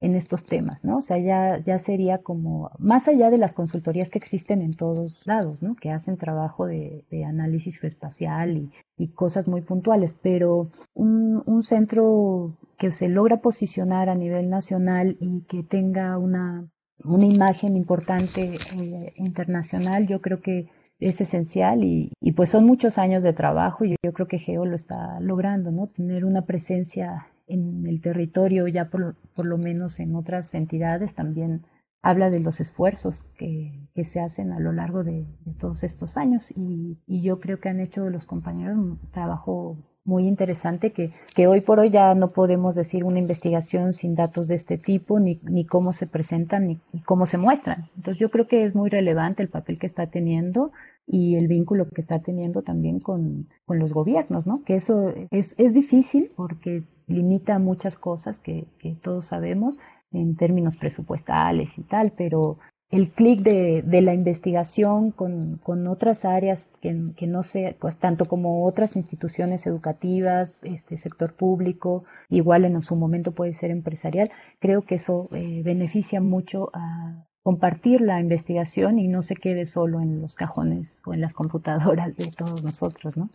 en 0.00 0.14
estos 0.16 0.44
temas, 0.44 0.84
¿no? 0.84 0.98
O 0.98 1.00
sea, 1.00 1.18
ya, 1.18 1.58
ya 1.58 1.78
sería 1.78 2.18
como, 2.18 2.70
más 2.78 3.06
allá 3.06 3.30
de 3.30 3.38
las 3.38 3.52
consultorías 3.52 4.10
que 4.10 4.18
existen 4.18 4.60
en 4.60 4.74
todos 4.74 5.26
lados, 5.26 5.62
¿no? 5.62 5.76
Que 5.76 5.90
hacen 5.90 6.16
trabajo 6.16 6.66
de, 6.66 7.04
de 7.10 7.24
análisis 7.24 7.78
geoespacial 7.78 8.56
y, 8.56 8.70
y, 8.96 9.08
cosas 9.08 9.46
muy 9.46 9.60
puntuales, 9.60 10.16
pero 10.20 10.70
un, 10.94 11.42
un, 11.46 11.62
centro 11.62 12.56
que 12.78 12.90
se 12.90 13.08
logra 13.08 13.40
posicionar 13.40 14.08
a 14.08 14.16
nivel 14.16 14.50
nacional 14.50 15.16
y 15.20 15.42
que 15.42 15.62
tenga 15.62 16.18
una, 16.18 16.68
una 17.04 17.26
imagen 17.26 17.76
importante 17.76 18.56
eh, 18.76 19.12
internacional, 19.16 20.08
yo 20.08 20.20
creo 20.20 20.40
que 20.40 20.68
es 21.08 21.20
esencial 21.20 21.84
y, 21.84 22.12
y, 22.20 22.32
pues 22.32 22.50
son 22.50 22.64
muchos 22.64 22.98
años 22.98 23.22
de 23.22 23.32
trabajo 23.32 23.84
y 23.84 23.96
yo, 24.02 24.12
creo 24.12 24.28
que 24.28 24.38
Geo 24.38 24.64
lo 24.64 24.76
está 24.76 25.18
logrando, 25.20 25.70
¿no? 25.70 25.88
Tener 25.88 26.24
una 26.24 26.42
presencia 26.42 27.26
en 27.46 27.86
el 27.86 28.00
territorio 28.00 28.68
ya 28.68 28.88
por, 28.88 29.16
por 29.34 29.46
lo 29.46 29.58
menos 29.58 30.00
en 30.00 30.14
otras 30.14 30.54
entidades 30.54 31.14
también 31.14 31.62
habla 32.00 32.30
de 32.30 32.40
los 32.40 32.60
esfuerzos 32.60 33.24
que, 33.36 33.72
que 33.94 34.04
se 34.04 34.20
hacen 34.20 34.52
a 34.52 34.60
lo 34.60 34.72
largo 34.72 35.04
de, 35.04 35.26
de 35.44 35.52
todos 35.58 35.84
estos 35.84 36.16
años 36.16 36.50
y, 36.50 36.98
y, 37.06 37.22
yo 37.22 37.40
creo 37.40 37.60
que 37.60 37.68
han 37.68 37.80
hecho 37.80 38.08
los 38.10 38.26
compañeros 38.26 38.76
un 38.76 38.98
trabajo 39.10 39.76
muy 40.04 40.26
interesante 40.26 40.92
que, 40.92 41.12
que 41.34 41.46
hoy 41.46 41.60
por 41.60 41.78
hoy 41.78 41.90
ya 41.90 42.14
no 42.14 42.32
podemos 42.32 42.74
decir 42.74 43.04
una 43.04 43.18
investigación 43.18 43.92
sin 43.92 44.14
datos 44.14 44.48
de 44.48 44.56
este 44.56 44.78
tipo, 44.78 45.20
ni, 45.20 45.38
ni 45.44 45.64
cómo 45.64 45.92
se 45.92 46.06
presentan, 46.06 46.66
ni, 46.66 46.80
cómo 47.04 47.26
se 47.26 47.38
muestran. 47.38 47.88
Entonces 47.96 48.18
yo 48.18 48.28
creo 48.30 48.46
que 48.46 48.64
es 48.64 48.74
muy 48.74 48.90
relevante 48.90 49.42
el 49.42 49.48
papel 49.48 49.78
que 49.78 49.86
está 49.86 50.08
teniendo 50.08 50.72
y 51.06 51.36
el 51.36 51.48
vínculo 51.48 51.88
que 51.88 52.00
está 52.00 52.20
teniendo 52.20 52.62
también 52.62 53.00
con, 53.00 53.48
con 53.66 53.78
los 53.78 53.92
gobiernos, 53.92 54.46
¿no? 54.46 54.62
Que 54.64 54.76
eso 54.76 55.12
es, 55.30 55.54
es 55.58 55.74
difícil 55.74 56.28
porque 56.36 56.84
limita 57.06 57.58
muchas 57.58 57.96
cosas 57.96 58.38
que, 58.38 58.66
que 58.78 58.94
todos 58.94 59.26
sabemos 59.26 59.78
en 60.12 60.36
términos 60.36 60.76
presupuestales 60.76 61.78
y 61.78 61.82
tal, 61.82 62.12
pero 62.16 62.58
el 62.90 63.10
clic 63.10 63.40
de, 63.40 63.82
de, 63.82 64.02
la 64.02 64.12
investigación 64.12 65.12
con, 65.12 65.56
con 65.62 65.86
otras 65.86 66.26
áreas 66.26 66.68
que, 66.82 67.12
que, 67.16 67.26
no 67.26 67.42
sea, 67.42 67.74
pues 67.78 67.96
tanto 67.96 68.26
como 68.26 68.66
otras 68.66 68.96
instituciones 68.96 69.66
educativas, 69.66 70.56
este 70.62 70.98
sector 70.98 71.32
público, 71.32 72.04
igual 72.28 72.66
en 72.66 72.80
su 72.82 72.94
momento 72.94 73.32
puede 73.32 73.54
ser 73.54 73.70
empresarial, 73.70 74.30
creo 74.60 74.82
que 74.82 74.96
eso 74.96 75.28
eh, 75.32 75.62
beneficia 75.64 76.20
mucho 76.20 76.70
a 76.74 77.24
compartir 77.42 78.00
la 78.00 78.20
investigación 78.20 78.98
y 78.98 79.08
no 79.08 79.22
se 79.22 79.34
quede 79.34 79.66
solo 79.66 80.00
en 80.00 80.20
los 80.20 80.36
cajones 80.36 81.02
o 81.06 81.14
en 81.14 81.20
las 81.20 81.34
computadoras 81.34 82.16
de 82.16 82.30
todos 82.30 82.62
nosotros, 82.62 83.16
¿no? 83.16 83.30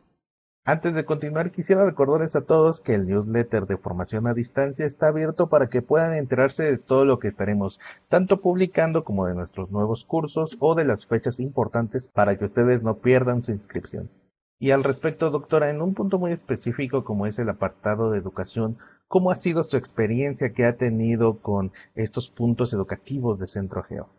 Antes 0.67 0.93
de 0.93 1.05
continuar, 1.05 1.51
quisiera 1.51 1.85
recordarles 1.85 2.35
a 2.35 2.45
todos 2.45 2.81
que 2.81 2.93
el 2.93 3.05
newsletter 3.05 3.67
de 3.67 3.77
formación 3.77 4.27
a 4.27 4.33
distancia 4.33 4.85
está 4.85 5.07
abierto 5.07 5.47
para 5.47 5.67
que 5.67 5.81
puedan 5.81 6.13
enterarse 6.13 6.63
de 6.63 6.77
todo 6.77 7.05
lo 7.05 7.19
que 7.19 7.29
estaremos 7.29 7.79
tanto 8.09 8.41
publicando 8.41 9.05
como 9.05 9.25
de 9.27 9.33
nuestros 9.33 9.71
nuevos 9.71 10.03
cursos 10.03 10.57
o 10.59 10.75
de 10.75 10.83
las 10.83 11.05
fechas 11.05 11.39
importantes 11.39 12.09
para 12.09 12.37
que 12.37 12.43
ustedes 12.43 12.83
no 12.83 12.97
pierdan 12.97 13.43
su 13.43 13.53
inscripción. 13.53 14.09
Y 14.59 14.71
al 14.71 14.83
respecto, 14.83 15.29
doctora, 15.29 15.69
en 15.69 15.81
un 15.81 15.93
punto 15.93 16.19
muy 16.19 16.33
específico 16.33 17.05
como 17.05 17.27
es 17.27 17.39
el 17.39 17.47
apartado 17.47 18.11
de 18.11 18.17
educación, 18.17 18.77
¿cómo 19.07 19.31
ha 19.31 19.35
sido 19.35 19.63
su 19.63 19.77
experiencia 19.77 20.53
que 20.53 20.65
ha 20.65 20.77
tenido 20.77 21.39
con 21.39 21.71
estos 21.95 22.29
puntos 22.29 22.73
educativos 22.73 23.39
de 23.39 23.47
Centro 23.47 23.83
Geo? 23.83 24.09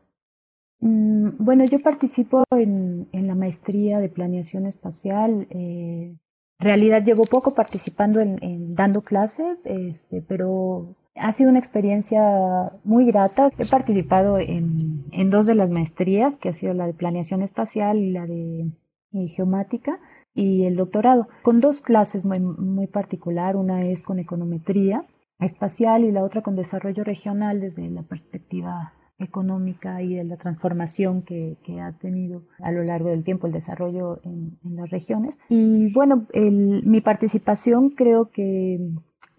Mm, 0.80 1.30
bueno, 1.38 1.64
yo 1.64 1.80
participo 1.80 2.44
en, 2.50 3.08
la 3.12 3.34
maestría 3.34 3.98
de 3.98 4.08
planeación 4.08 4.66
espacial. 4.66 5.46
Eh, 5.50 6.14
realidad 6.58 7.04
llevo 7.04 7.24
poco 7.24 7.54
participando 7.54 8.20
en, 8.20 8.74
dando 8.74 9.02
clases, 9.02 9.58
este, 9.64 10.22
pero 10.22 10.96
ha 11.14 11.32
sido 11.32 11.50
una 11.50 11.58
experiencia 11.58 12.72
muy 12.84 13.06
grata. 13.06 13.50
He 13.58 13.66
participado 13.66 14.38
en, 14.38 15.04
en, 15.10 15.30
dos 15.30 15.46
de 15.46 15.54
las 15.54 15.70
maestrías, 15.70 16.36
que 16.36 16.48
ha 16.48 16.54
sido 16.54 16.74
la 16.74 16.86
de 16.86 16.94
planeación 16.94 17.42
espacial 17.42 17.98
y 17.98 18.12
la 18.12 18.26
de 18.26 18.70
eh, 19.12 19.28
geomática, 19.28 19.98
y 20.38 20.66
el 20.66 20.76
doctorado, 20.76 21.26
con 21.42 21.60
dos 21.60 21.80
clases 21.80 22.24
muy, 22.24 22.38
muy 22.38 22.86
particular. 22.86 23.56
Una 23.56 23.84
es 23.84 24.04
con 24.04 24.20
econometría 24.20 25.04
espacial 25.40 26.04
y 26.04 26.12
la 26.12 26.22
otra 26.22 26.42
con 26.42 26.54
desarrollo 26.54 27.02
regional 27.02 27.60
desde 27.60 27.88
la 27.90 28.02
perspectiva 28.02 28.92
económica 29.18 30.00
y 30.00 30.14
de 30.14 30.22
la 30.22 30.36
transformación 30.36 31.22
que, 31.22 31.56
que, 31.64 31.80
ha 31.80 31.90
tenido 31.92 32.44
a 32.60 32.70
lo 32.70 32.84
largo 32.84 33.08
del 33.08 33.24
tiempo 33.24 33.48
el 33.48 33.52
desarrollo 33.52 34.20
en, 34.22 34.56
en 34.64 34.76
las 34.76 34.88
regiones. 34.90 35.40
Y 35.48 35.92
bueno, 35.92 36.26
el, 36.32 36.86
mi 36.86 37.00
participación 37.00 37.90
creo 37.90 38.30
que 38.30 38.78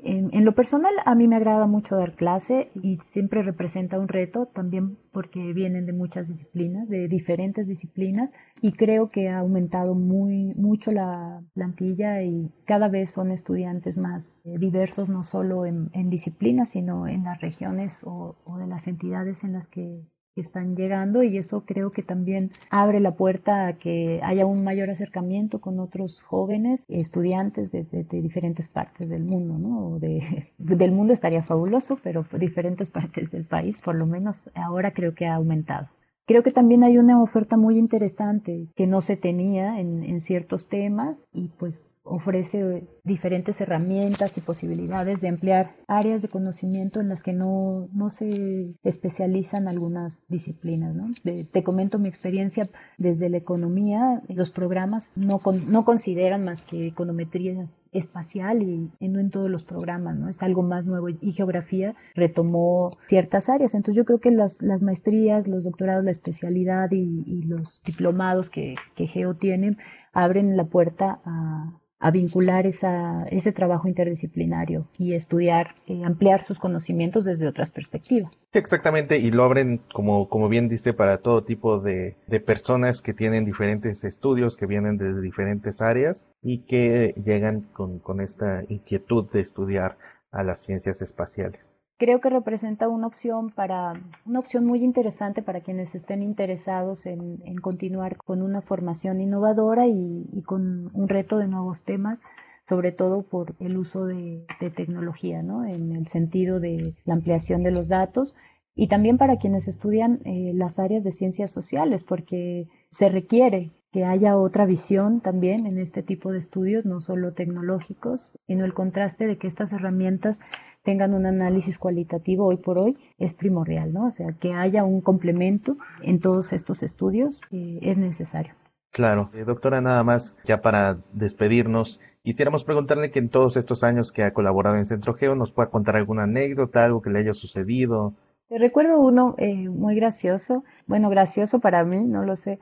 en, 0.02 0.46
lo 0.46 0.54
personal, 0.54 0.94
a 1.06 1.14
mí 1.14 1.28
me 1.28 1.36
agrada 1.36 1.68
mucho 1.68 1.98
dar 1.98 2.14
clase 2.14 2.72
y 2.74 2.98
siempre 3.04 3.44
representa 3.44 4.00
un 4.00 4.08
reto, 4.08 4.46
también 4.46 4.96
porque 5.12 5.54
vienen 5.54 5.86
de 5.86 5.94
muchas 5.94 6.30
disciplinas, 6.30 6.88
de 6.88 7.08
diferentes 7.08 7.68
disciplinas, 7.68 8.32
y 8.62 8.72
creo 8.72 9.10
que 9.10 9.30
ha 9.30 9.40
aumentado 9.40 9.96
muy 9.96 10.54
mucho 10.56 10.92
la 10.92 11.42
plantilla 11.54 12.24
y 12.24 12.50
cada 12.66 12.88
vez 12.88 13.10
son 13.10 13.32
estudiantes 13.32 13.98
más 13.98 14.46
eh, 14.46 14.58
diversos, 14.58 15.10
no 15.10 15.22
solo 15.22 15.66
en, 15.66 15.90
disciplinas, 16.10 16.70
sino 16.70 17.08
en 17.08 17.26
las 17.26 17.42
regiones 17.42 18.02
o 18.04 18.36
de 18.58 18.68
las 18.68 18.88
entidades 18.88 19.44
en 19.44 19.54
las 19.54 19.68
que 19.68 20.02
están 20.42 20.76
llegando 20.76 21.24
y 21.24 21.38
eso 21.38 21.64
creo 21.66 21.92
que 21.92 22.04
también 22.04 22.52
abre 22.70 23.00
la 23.00 23.16
puerta 23.16 23.68
a 23.68 23.74
que 23.74 24.20
haya 24.24 24.46
un 24.46 24.64
mayor 24.64 24.90
acercamiento 24.90 25.60
con 25.60 25.80
otros 25.80 26.24
jóvenes 26.24 26.86
estudiantes 26.88 27.72
de, 27.72 27.86
diferentes 28.10 28.68
partes 28.68 29.10
del 29.10 29.24
mundo, 29.24 30.00
del 30.58 30.92
mundo 30.92 31.14
estaría 31.14 31.44
fabuloso, 31.44 32.00
pero 32.04 32.26
diferentes 32.38 32.90
partes 32.90 33.32
del 33.32 33.46
país, 33.46 33.82
por 33.82 33.96
lo 33.96 34.06
menos 34.06 34.50
ahora 34.56 34.92
creo 34.92 35.14
que 35.14 35.26
ha 35.26 35.36
aumentado. 35.36 35.88
Creo 36.26 36.44
que 36.44 36.52
también 36.52 36.84
hay 36.84 36.98
una 37.00 37.22
oferta 37.22 37.58
muy 37.58 37.78
interesante 37.78 38.68
que 38.76 38.86
no 38.86 39.02
se 39.02 39.18
tenía 39.18 39.80
en, 39.80 40.04
en 40.04 40.20
ciertos 40.20 40.68
temas 40.68 41.28
y 41.34 41.48
pues 41.48 41.80
ofrece 42.10 42.88
diferentes 43.04 43.62
herramientas 43.62 44.38
y 44.38 44.42
posibilidades 44.42 45.22
de 45.22 45.28
emplear 45.28 45.76
áreas 45.88 46.22
de 46.22 46.28
conocimiento 46.28 47.00
en 47.00 47.10
las 47.10 47.24
que 47.24 47.34
no, 47.34 47.88
no 47.94 48.10
se 48.10 48.76
especializan 48.84 49.68
algunas 49.68 50.26
disciplinas. 50.28 50.96
¿no? 50.96 51.08
te 51.24 51.64
comento 51.64 52.00
mi 52.00 52.10
experiencia 52.10 52.68
desde 52.98 53.30
la 53.30 53.38
economía. 53.38 54.22
Los 54.28 54.50
programas 54.52 55.14
no, 55.16 55.40
no 55.68 55.86
consideran 55.86 56.44
más 56.44 56.62
que 56.62 56.88
econometría 56.88 57.68
espacial 57.92 58.62
y, 58.62 59.08
no 59.08 59.20
en 59.20 59.30
todos 59.30 59.50
los 59.50 59.64
programas, 59.64 60.16
¿no? 60.16 60.30
Es 60.30 60.44
algo 60.44 60.62
más 60.62 60.86
nuevo 60.86 61.10
y 61.10 61.32
geografía 61.32 61.96
retomó 62.16 62.92
ciertas 63.08 63.50
áreas. 63.50 63.74
Entonces 63.74 63.96
yo 63.96 64.06
creo 64.06 64.20
que 64.20 64.32
las, 64.32 64.62
las 64.62 64.82
maestrías, 64.82 65.48
los 65.48 65.64
doctorados, 65.64 66.06
la 66.06 66.12
especialidad 66.12 66.92
y, 66.92 67.44
los 67.50 67.82
diplomados 67.84 68.50
que, 68.50 68.76
que 68.96 69.08
Geo 69.08 69.36
tiene 69.36 69.78
abren 70.14 70.56
la 70.56 70.66
puerta 70.66 71.20
a, 71.26 71.79
a 72.00 72.12
vincular 72.12 72.66
esa, 72.66 73.26
ese 73.30 73.52
trabajo 73.52 73.88
interdisciplinario 73.88 74.88
y 74.98 75.14
estudiar, 75.14 75.76
eh, 75.86 76.02
ampliar 76.06 76.42
sus 76.42 76.60
conocimientos 76.60 77.26
desde 77.26 77.48
otras 77.48 77.72
perspectivas. 77.72 78.42
Exactamente, 78.54 79.18
y 79.20 79.32
lo 79.32 79.44
abren, 79.44 79.82
como, 79.94 80.30
como 80.30 80.48
bien 80.50 80.70
dice, 80.70 80.94
para 80.94 81.18
todo 81.18 81.44
tipo 81.44 81.80
de, 81.80 82.16
personas 82.46 83.02
que 83.02 83.14
tienen 83.14 83.44
diferentes 83.44 84.04
estudios, 84.04 84.56
que 84.56 84.66
vienen 84.66 84.98
desde 84.98 85.22
diferentes 85.22 85.82
áreas 85.82 86.32
y 86.42 86.60
que 86.60 87.14
llegan 87.24 87.62
con, 87.74 88.00
con 88.00 88.22
esta 88.22 88.64
inquietud 88.70 89.30
de 89.32 89.42
estudiar 89.42 89.98
a 90.32 90.44
las 90.44 90.60
ciencias 90.60 91.02
espaciales 91.02 91.69
creo 92.00 92.22
que 92.22 92.30
representa 92.30 92.88
una 92.88 93.08
opción 93.08 93.52
para 93.52 94.02
una 94.26 94.40
opción 94.40 94.66
muy 94.66 94.84
interesante 94.84 95.44
para 95.44 95.60
quienes 95.60 95.94
estén 95.94 96.24
interesados 96.24 97.06
en, 97.06 97.38
continuar 97.62 98.16
con 98.16 98.42
una 98.42 98.62
formación 98.62 99.20
innovadora 99.20 99.86
y, 99.86 100.42
con 100.46 100.90
un 100.94 101.10
reto 101.10 101.38
de 101.38 101.48
nuevos 101.48 101.84
temas 101.84 102.22
sobre 102.68 102.92
todo 102.92 103.24
por 103.24 103.56
el 103.60 103.78
uso 103.78 104.06
de, 104.06 104.46
tecnología, 104.76 105.42
¿no? 105.42 105.66
En 105.66 105.96
el 105.96 106.08
sentido 106.08 106.60
de 106.60 106.94
la 107.04 107.16
ampliación 107.16 107.64
de 107.64 107.72
los 107.72 107.88
datos 107.88 108.36
y 108.76 108.88
también 108.88 109.18
para 109.18 109.38
quienes 109.38 109.68
estudian 109.68 110.22
eh, 110.24 110.52
las 110.54 110.78
áreas 110.80 111.04
de 111.04 111.12
ciencias 111.12 111.52
sociales, 111.52 112.04
porque 112.04 112.68
se 112.92 113.10
requiere 113.10 113.72
que 113.92 114.06
haya 114.06 114.38
otra 114.38 114.66
visión 114.66 115.20
también 115.20 115.66
en 115.66 115.80
este 115.80 116.04
tipo 116.04 116.32
de 116.32 116.38
estudios, 116.38 116.86
no 116.86 117.02
solo 117.02 117.34
tecnológicos, 117.34 118.38
sino 118.46 118.66
el 118.66 118.74
contraste 118.74 119.26
de 119.26 119.38
que 119.38 119.48
estas 119.48 119.74
herramientas 119.74 120.42
tengan 120.84 121.14
un 121.14 121.26
análisis 121.26 121.78
cualitativo 121.78 122.46
hoy 122.46 122.58
por 122.58 122.78
hoy 122.78 122.98
es 123.18 123.34
primordial, 123.34 123.94
¿no? 123.94 124.08
O 124.08 124.12
sea, 124.12 124.34
que 124.40 124.54
haya 124.54 124.84
un 124.84 125.02
complemento 125.02 125.78
en 126.02 126.20
todos 126.20 126.54
estos 126.54 126.84
estudios 126.84 127.42
eh, 127.52 127.80
es 127.82 127.98
necesario. 127.98 128.54
Claro, 128.92 129.30
eh, 129.34 129.44
doctora, 129.46 129.82
nada 129.82 130.04
más, 130.04 130.36
ya 130.46 130.62
para 130.62 130.98
despedirnos, 131.14 132.00
quisiéramos 132.24 132.64
preguntarle 132.64 133.12
que 133.12 133.20
en 133.20 133.30
todos 133.30 133.56
estos 133.56 133.84
años 133.84 134.12
que 134.12 134.24
ha 134.24 134.34
colaborado 134.34 134.78
en 134.78 134.86
Centro 134.86 135.14
Geo 135.14 135.36
nos 135.36 135.52
pueda 135.52 135.70
contar 135.70 135.96
alguna 135.96 136.24
anécdota, 136.24 136.86
algo 136.86 137.02
que 137.02 137.12
le 137.12 137.20
haya 137.20 137.34
sucedido. 137.34 138.16
Recuerdo 138.50 139.00
uno 139.00 139.36
eh, 139.38 139.70
muy 139.70 139.96
gracioso, 139.96 140.64
bueno, 140.88 141.10
gracioso 141.10 141.60
para 141.60 141.84
mí, 141.84 142.04
no 142.04 142.24
lo 142.24 142.36
sé, 142.36 142.60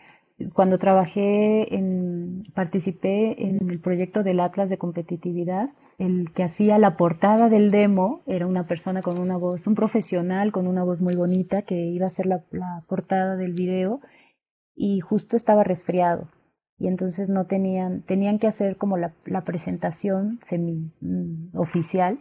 cuando 0.54 0.78
trabajé 0.78 1.74
en, 1.74 2.44
participé 2.54 3.48
en 3.48 3.70
el 3.70 3.80
proyecto 3.80 4.22
del 4.22 4.42
Atlas 4.42 4.70
de 4.70 4.78
Competitividad, 4.78 5.70
el 5.98 6.32
que 6.32 6.44
hacía 6.44 6.78
la 6.78 6.96
portada 6.96 7.50
del 7.50 7.72
demo 7.72 8.22
era 8.28 8.46
una 8.46 8.68
persona 8.68 9.02
con 9.02 9.18
una 9.18 9.38
voz, 9.38 9.66
un 9.66 9.76
profesional 9.76 10.52
con 10.52 10.68
una 10.68 10.84
voz 10.84 11.02
muy 11.02 11.16
bonita 11.16 11.64
que 11.64 11.76
iba 11.76 12.06
a 12.06 12.10
hacer 12.10 12.28
la, 12.28 12.44
portada 12.88 13.36
del 13.36 13.54
video 13.54 14.00
y 14.76 15.00
justo 15.00 15.36
estaba 15.36 15.64
resfriado. 15.64 16.30
Y 16.80 16.88
entonces 16.88 17.30
no 17.30 17.48
tenían, 17.48 18.04
tenían 18.04 18.38
que 18.38 18.46
hacer 18.46 18.78
como 18.78 18.98
la, 18.98 19.12
presentación 19.44 20.40
semi 20.44 20.92
mm, 21.02 21.58
oficial 21.58 22.20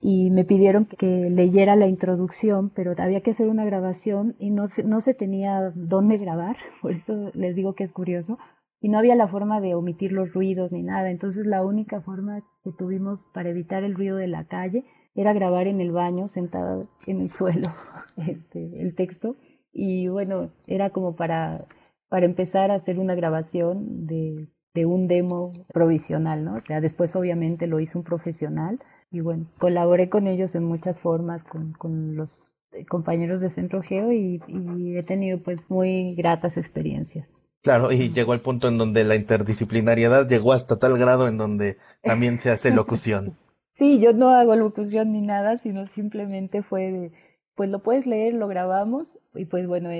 y 0.00 0.30
me 0.30 0.44
pidieron 0.44 0.86
que 0.86 1.28
leyera 1.28 1.74
la 1.74 1.88
introducción, 1.88 2.70
pero 2.70 2.94
había 2.98 3.20
que 3.20 3.32
hacer 3.32 3.48
una 3.48 3.64
grabación 3.64 4.36
y 4.38 4.50
no, 4.50 4.68
no 4.84 5.00
se 5.00 5.14
tenía 5.14 5.72
dónde 5.74 6.18
grabar, 6.18 6.56
por 6.82 6.92
eso 6.92 7.32
les 7.34 7.56
digo 7.56 7.74
que 7.74 7.82
es 7.82 7.92
curioso, 7.92 8.38
y 8.80 8.88
no 8.88 8.98
había 8.98 9.16
la 9.16 9.26
forma 9.26 9.60
de 9.60 9.74
omitir 9.74 10.12
los 10.12 10.32
ruidos 10.32 10.70
ni 10.70 10.82
nada, 10.84 11.10
entonces 11.10 11.46
la 11.46 11.64
única 11.64 12.00
forma 12.00 12.42
que 12.70 12.78
tuvimos 12.78 13.22
para 13.32 13.50
evitar 13.50 13.84
el 13.84 13.94
ruido 13.94 14.16
de 14.16 14.28
la 14.28 14.44
calle 14.44 14.84
era 15.14 15.32
grabar 15.32 15.66
en 15.66 15.80
el 15.80 15.92
baño, 15.92 16.28
sentada 16.28 16.86
en 17.06 17.20
el 17.20 17.28
suelo, 17.28 17.68
este, 18.16 18.80
el 18.80 18.94
texto, 18.94 19.36
y 19.72 20.08
bueno, 20.08 20.50
era 20.66 20.90
como 20.90 21.16
para, 21.16 21.66
para 22.08 22.26
empezar 22.26 22.70
a 22.70 22.74
hacer 22.74 22.98
una 22.98 23.14
grabación 23.14 24.06
de 24.06 24.48
un 24.86 25.08
demo 25.08 25.52
provisional, 25.72 26.44
¿no? 26.44 26.54
O 26.54 26.60
sea, 26.60 26.80
después 26.80 27.16
obviamente 27.16 27.66
lo 27.66 27.80
hizo 27.80 27.98
un 27.98 28.04
profesional 28.04 28.78
y 29.10 29.20
bueno, 29.20 29.46
colaboré 29.58 30.08
con 30.08 30.26
ellos 30.26 30.54
en 30.54 30.64
muchas 30.64 31.00
formas, 31.00 31.42
con, 31.44 31.72
con 31.72 32.16
los 32.16 32.52
compañeros 32.88 33.40
de 33.40 33.50
Centro 33.50 33.82
Geo 33.82 34.12
y, 34.12 34.40
y 34.46 34.96
he 34.96 35.02
tenido 35.02 35.42
pues 35.42 35.58
muy 35.68 36.14
gratas 36.14 36.56
experiencias. 36.56 37.34
Claro, 37.62 37.92
y 37.92 38.12
llegó 38.12 38.32
al 38.32 38.40
punto 38.40 38.68
en 38.68 38.78
donde 38.78 39.04
la 39.04 39.16
interdisciplinariedad 39.16 40.28
llegó 40.28 40.52
hasta 40.52 40.78
tal 40.78 40.98
grado 40.98 41.28
en 41.28 41.38
donde 41.38 41.78
también 42.02 42.40
se 42.40 42.50
hace 42.50 42.70
locución. 42.70 43.36
Sí, 43.78 44.00
yo 44.00 44.12
no 44.12 44.30
hago 44.30 44.56
locución 44.56 45.12
ni 45.12 45.20
nada, 45.20 45.56
sino 45.56 45.86
simplemente 45.86 46.64
fue 46.64 46.90
de, 46.90 47.12
pues 47.54 47.70
lo 47.70 47.80
puedes 47.80 48.06
leer, 48.06 48.34
lo 48.34 48.48
grabamos 48.48 49.20
y 49.36 49.44
pues 49.44 49.68
bueno, 49.68 49.90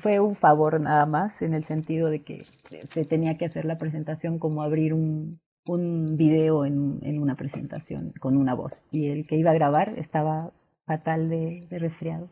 fue 0.00 0.20
un 0.20 0.36
favor 0.36 0.80
nada 0.80 1.04
más 1.06 1.42
en 1.42 1.52
el 1.52 1.64
sentido 1.64 2.10
de 2.10 2.22
que 2.22 2.44
se 2.88 3.04
tenía 3.04 3.36
que 3.36 3.46
hacer 3.46 3.64
la 3.64 3.76
presentación 3.76 4.38
como 4.38 4.62
abrir 4.62 4.94
un, 4.94 5.40
un 5.66 6.16
video 6.16 6.64
en, 6.64 7.00
en 7.02 7.20
una 7.20 7.34
presentación 7.34 8.12
con 8.20 8.36
una 8.36 8.54
voz 8.54 8.86
y 8.92 9.08
el 9.08 9.26
que 9.26 9.36
iba 9.36 9.50
a 9.50 9.54
grabar 9.54 9.94
estaba 9.96 10.52
fatal 10.86 11.28
de, 11.28 11.66
de 11.68 11.78
resfriado. 11.80 12.28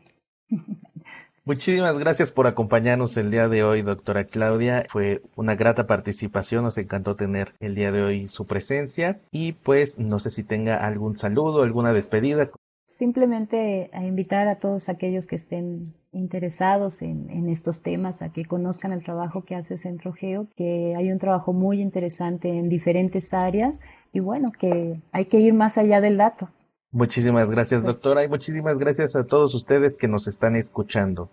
Muchísimas 1.45 1.99
gracias 1.99 2.31
por 2.31 2.47
acompañarnos 2.47 3.17
el 3.17 3.29
día 3.29 3.49
de 3.49 3.65
hoy, 3.65 3.81
doctora 3.81 4.23
Claudia. 4.23 4.85
Fue 4.89 5.21
una 5.35 5.55
grata 5.55 5.87
participación, 5.87 6.63
nos 6.63 6.77
encantó 6.77 7.17
tener 7.17 7.53
el 7.59 7.75
día 7.75 7.91
de 7.91 8.01
hoy 8.01 8.29
su 8.29 8.47
presencia 8.47 9.19
y 9.29 9.51
pues 9.51 9.99
no 9.99 10.19
sé 10.19 10.31
si 10.31 10.43
tenga 10.43 10.77
algún 10.77 11.17
saludo, 11.17 11.63
alguna 11.63 11.91
despedida. 11.91 12.49
Simplemente 12.87 13.89
a 13.91 14.05
invitar 14.05 14.47
a 14.47 14.59
todos 14.59 14.87
aquellos 14.87 15.27
que 15.27 15.35
estén 15.35 15.93
interesados 16.13 17.01
en, 17.01 17.29
en, 17.29 17.49
estos 17.49 17.81
temas 17.81 18.21
a 18.21 18.31
que 18.31 18.45
conozcan 18.45 18.93
el 18.93 19.03
trabajo 19.03 19.43
que 19.43 19.55
hace 19.55 19.77
Centro 19.77 20.13
Geo, 20.13 20.47
que 20.55 20.95
hay 20.95 21.11
un 21.11 21.19
trabajo 21.19 21.51
muy 21.51 21.81
interesante 21.81 22.47
en 22.47 22.69
diferentes 22.69 23.33
áreas 23.33 23.81
y 24.13 24.21
bueno, 24.21 24.49
que 24.57 25.01
hay 25.11 25.25
que 25.25 25.41
ir 25.41 25.53
más 25.53 25.77
allá 25.77 25.99
del 25.99 26.15
dato. 26.15 26.47
Muchísimas 26.93 27.49
gracias, 27.49 27.81
pues 27.81 27.95
doctora, 27.95 28.23
y 28.23 28.27
muchísimas 28.27 28.77
gracias 28.77 29.15
a 29.15 29.23
todos 29.23 29.55
ustedes 29.55 29.97
que 29.97 30.07
nos 30.07 30.27
están 30.27 30.55
escuchando. 30.55 31.31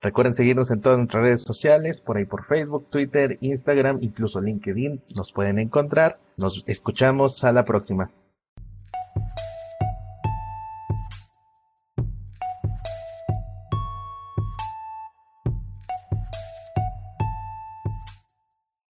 Recuerden 0.00 0.34
seguirnos 0.34 0.70
en 0.70 0.80
todas 0.80 0.98
nuestras 0.98 1.24
redes 1.24 1.42
sociales, 1.42 2.00
por 2.00 2.16
ahí 2.16 2.26
por 2.26 2.44
Facebook, 2.44 2.86
Twitter, 2.90 3.36
Instagram, 3.40 3.98
incluso 4.02 4.40
LinkedIn, 4.40 5.02
nos 5.16 5.32
pueden 5.32 5.58
encontrar. 5.58 6.20
Nos 6.36 6.62
escuchamos 6.68 7.42
a 7.42 7.50
la 7.50 7.64
próxima. 7.64 8.08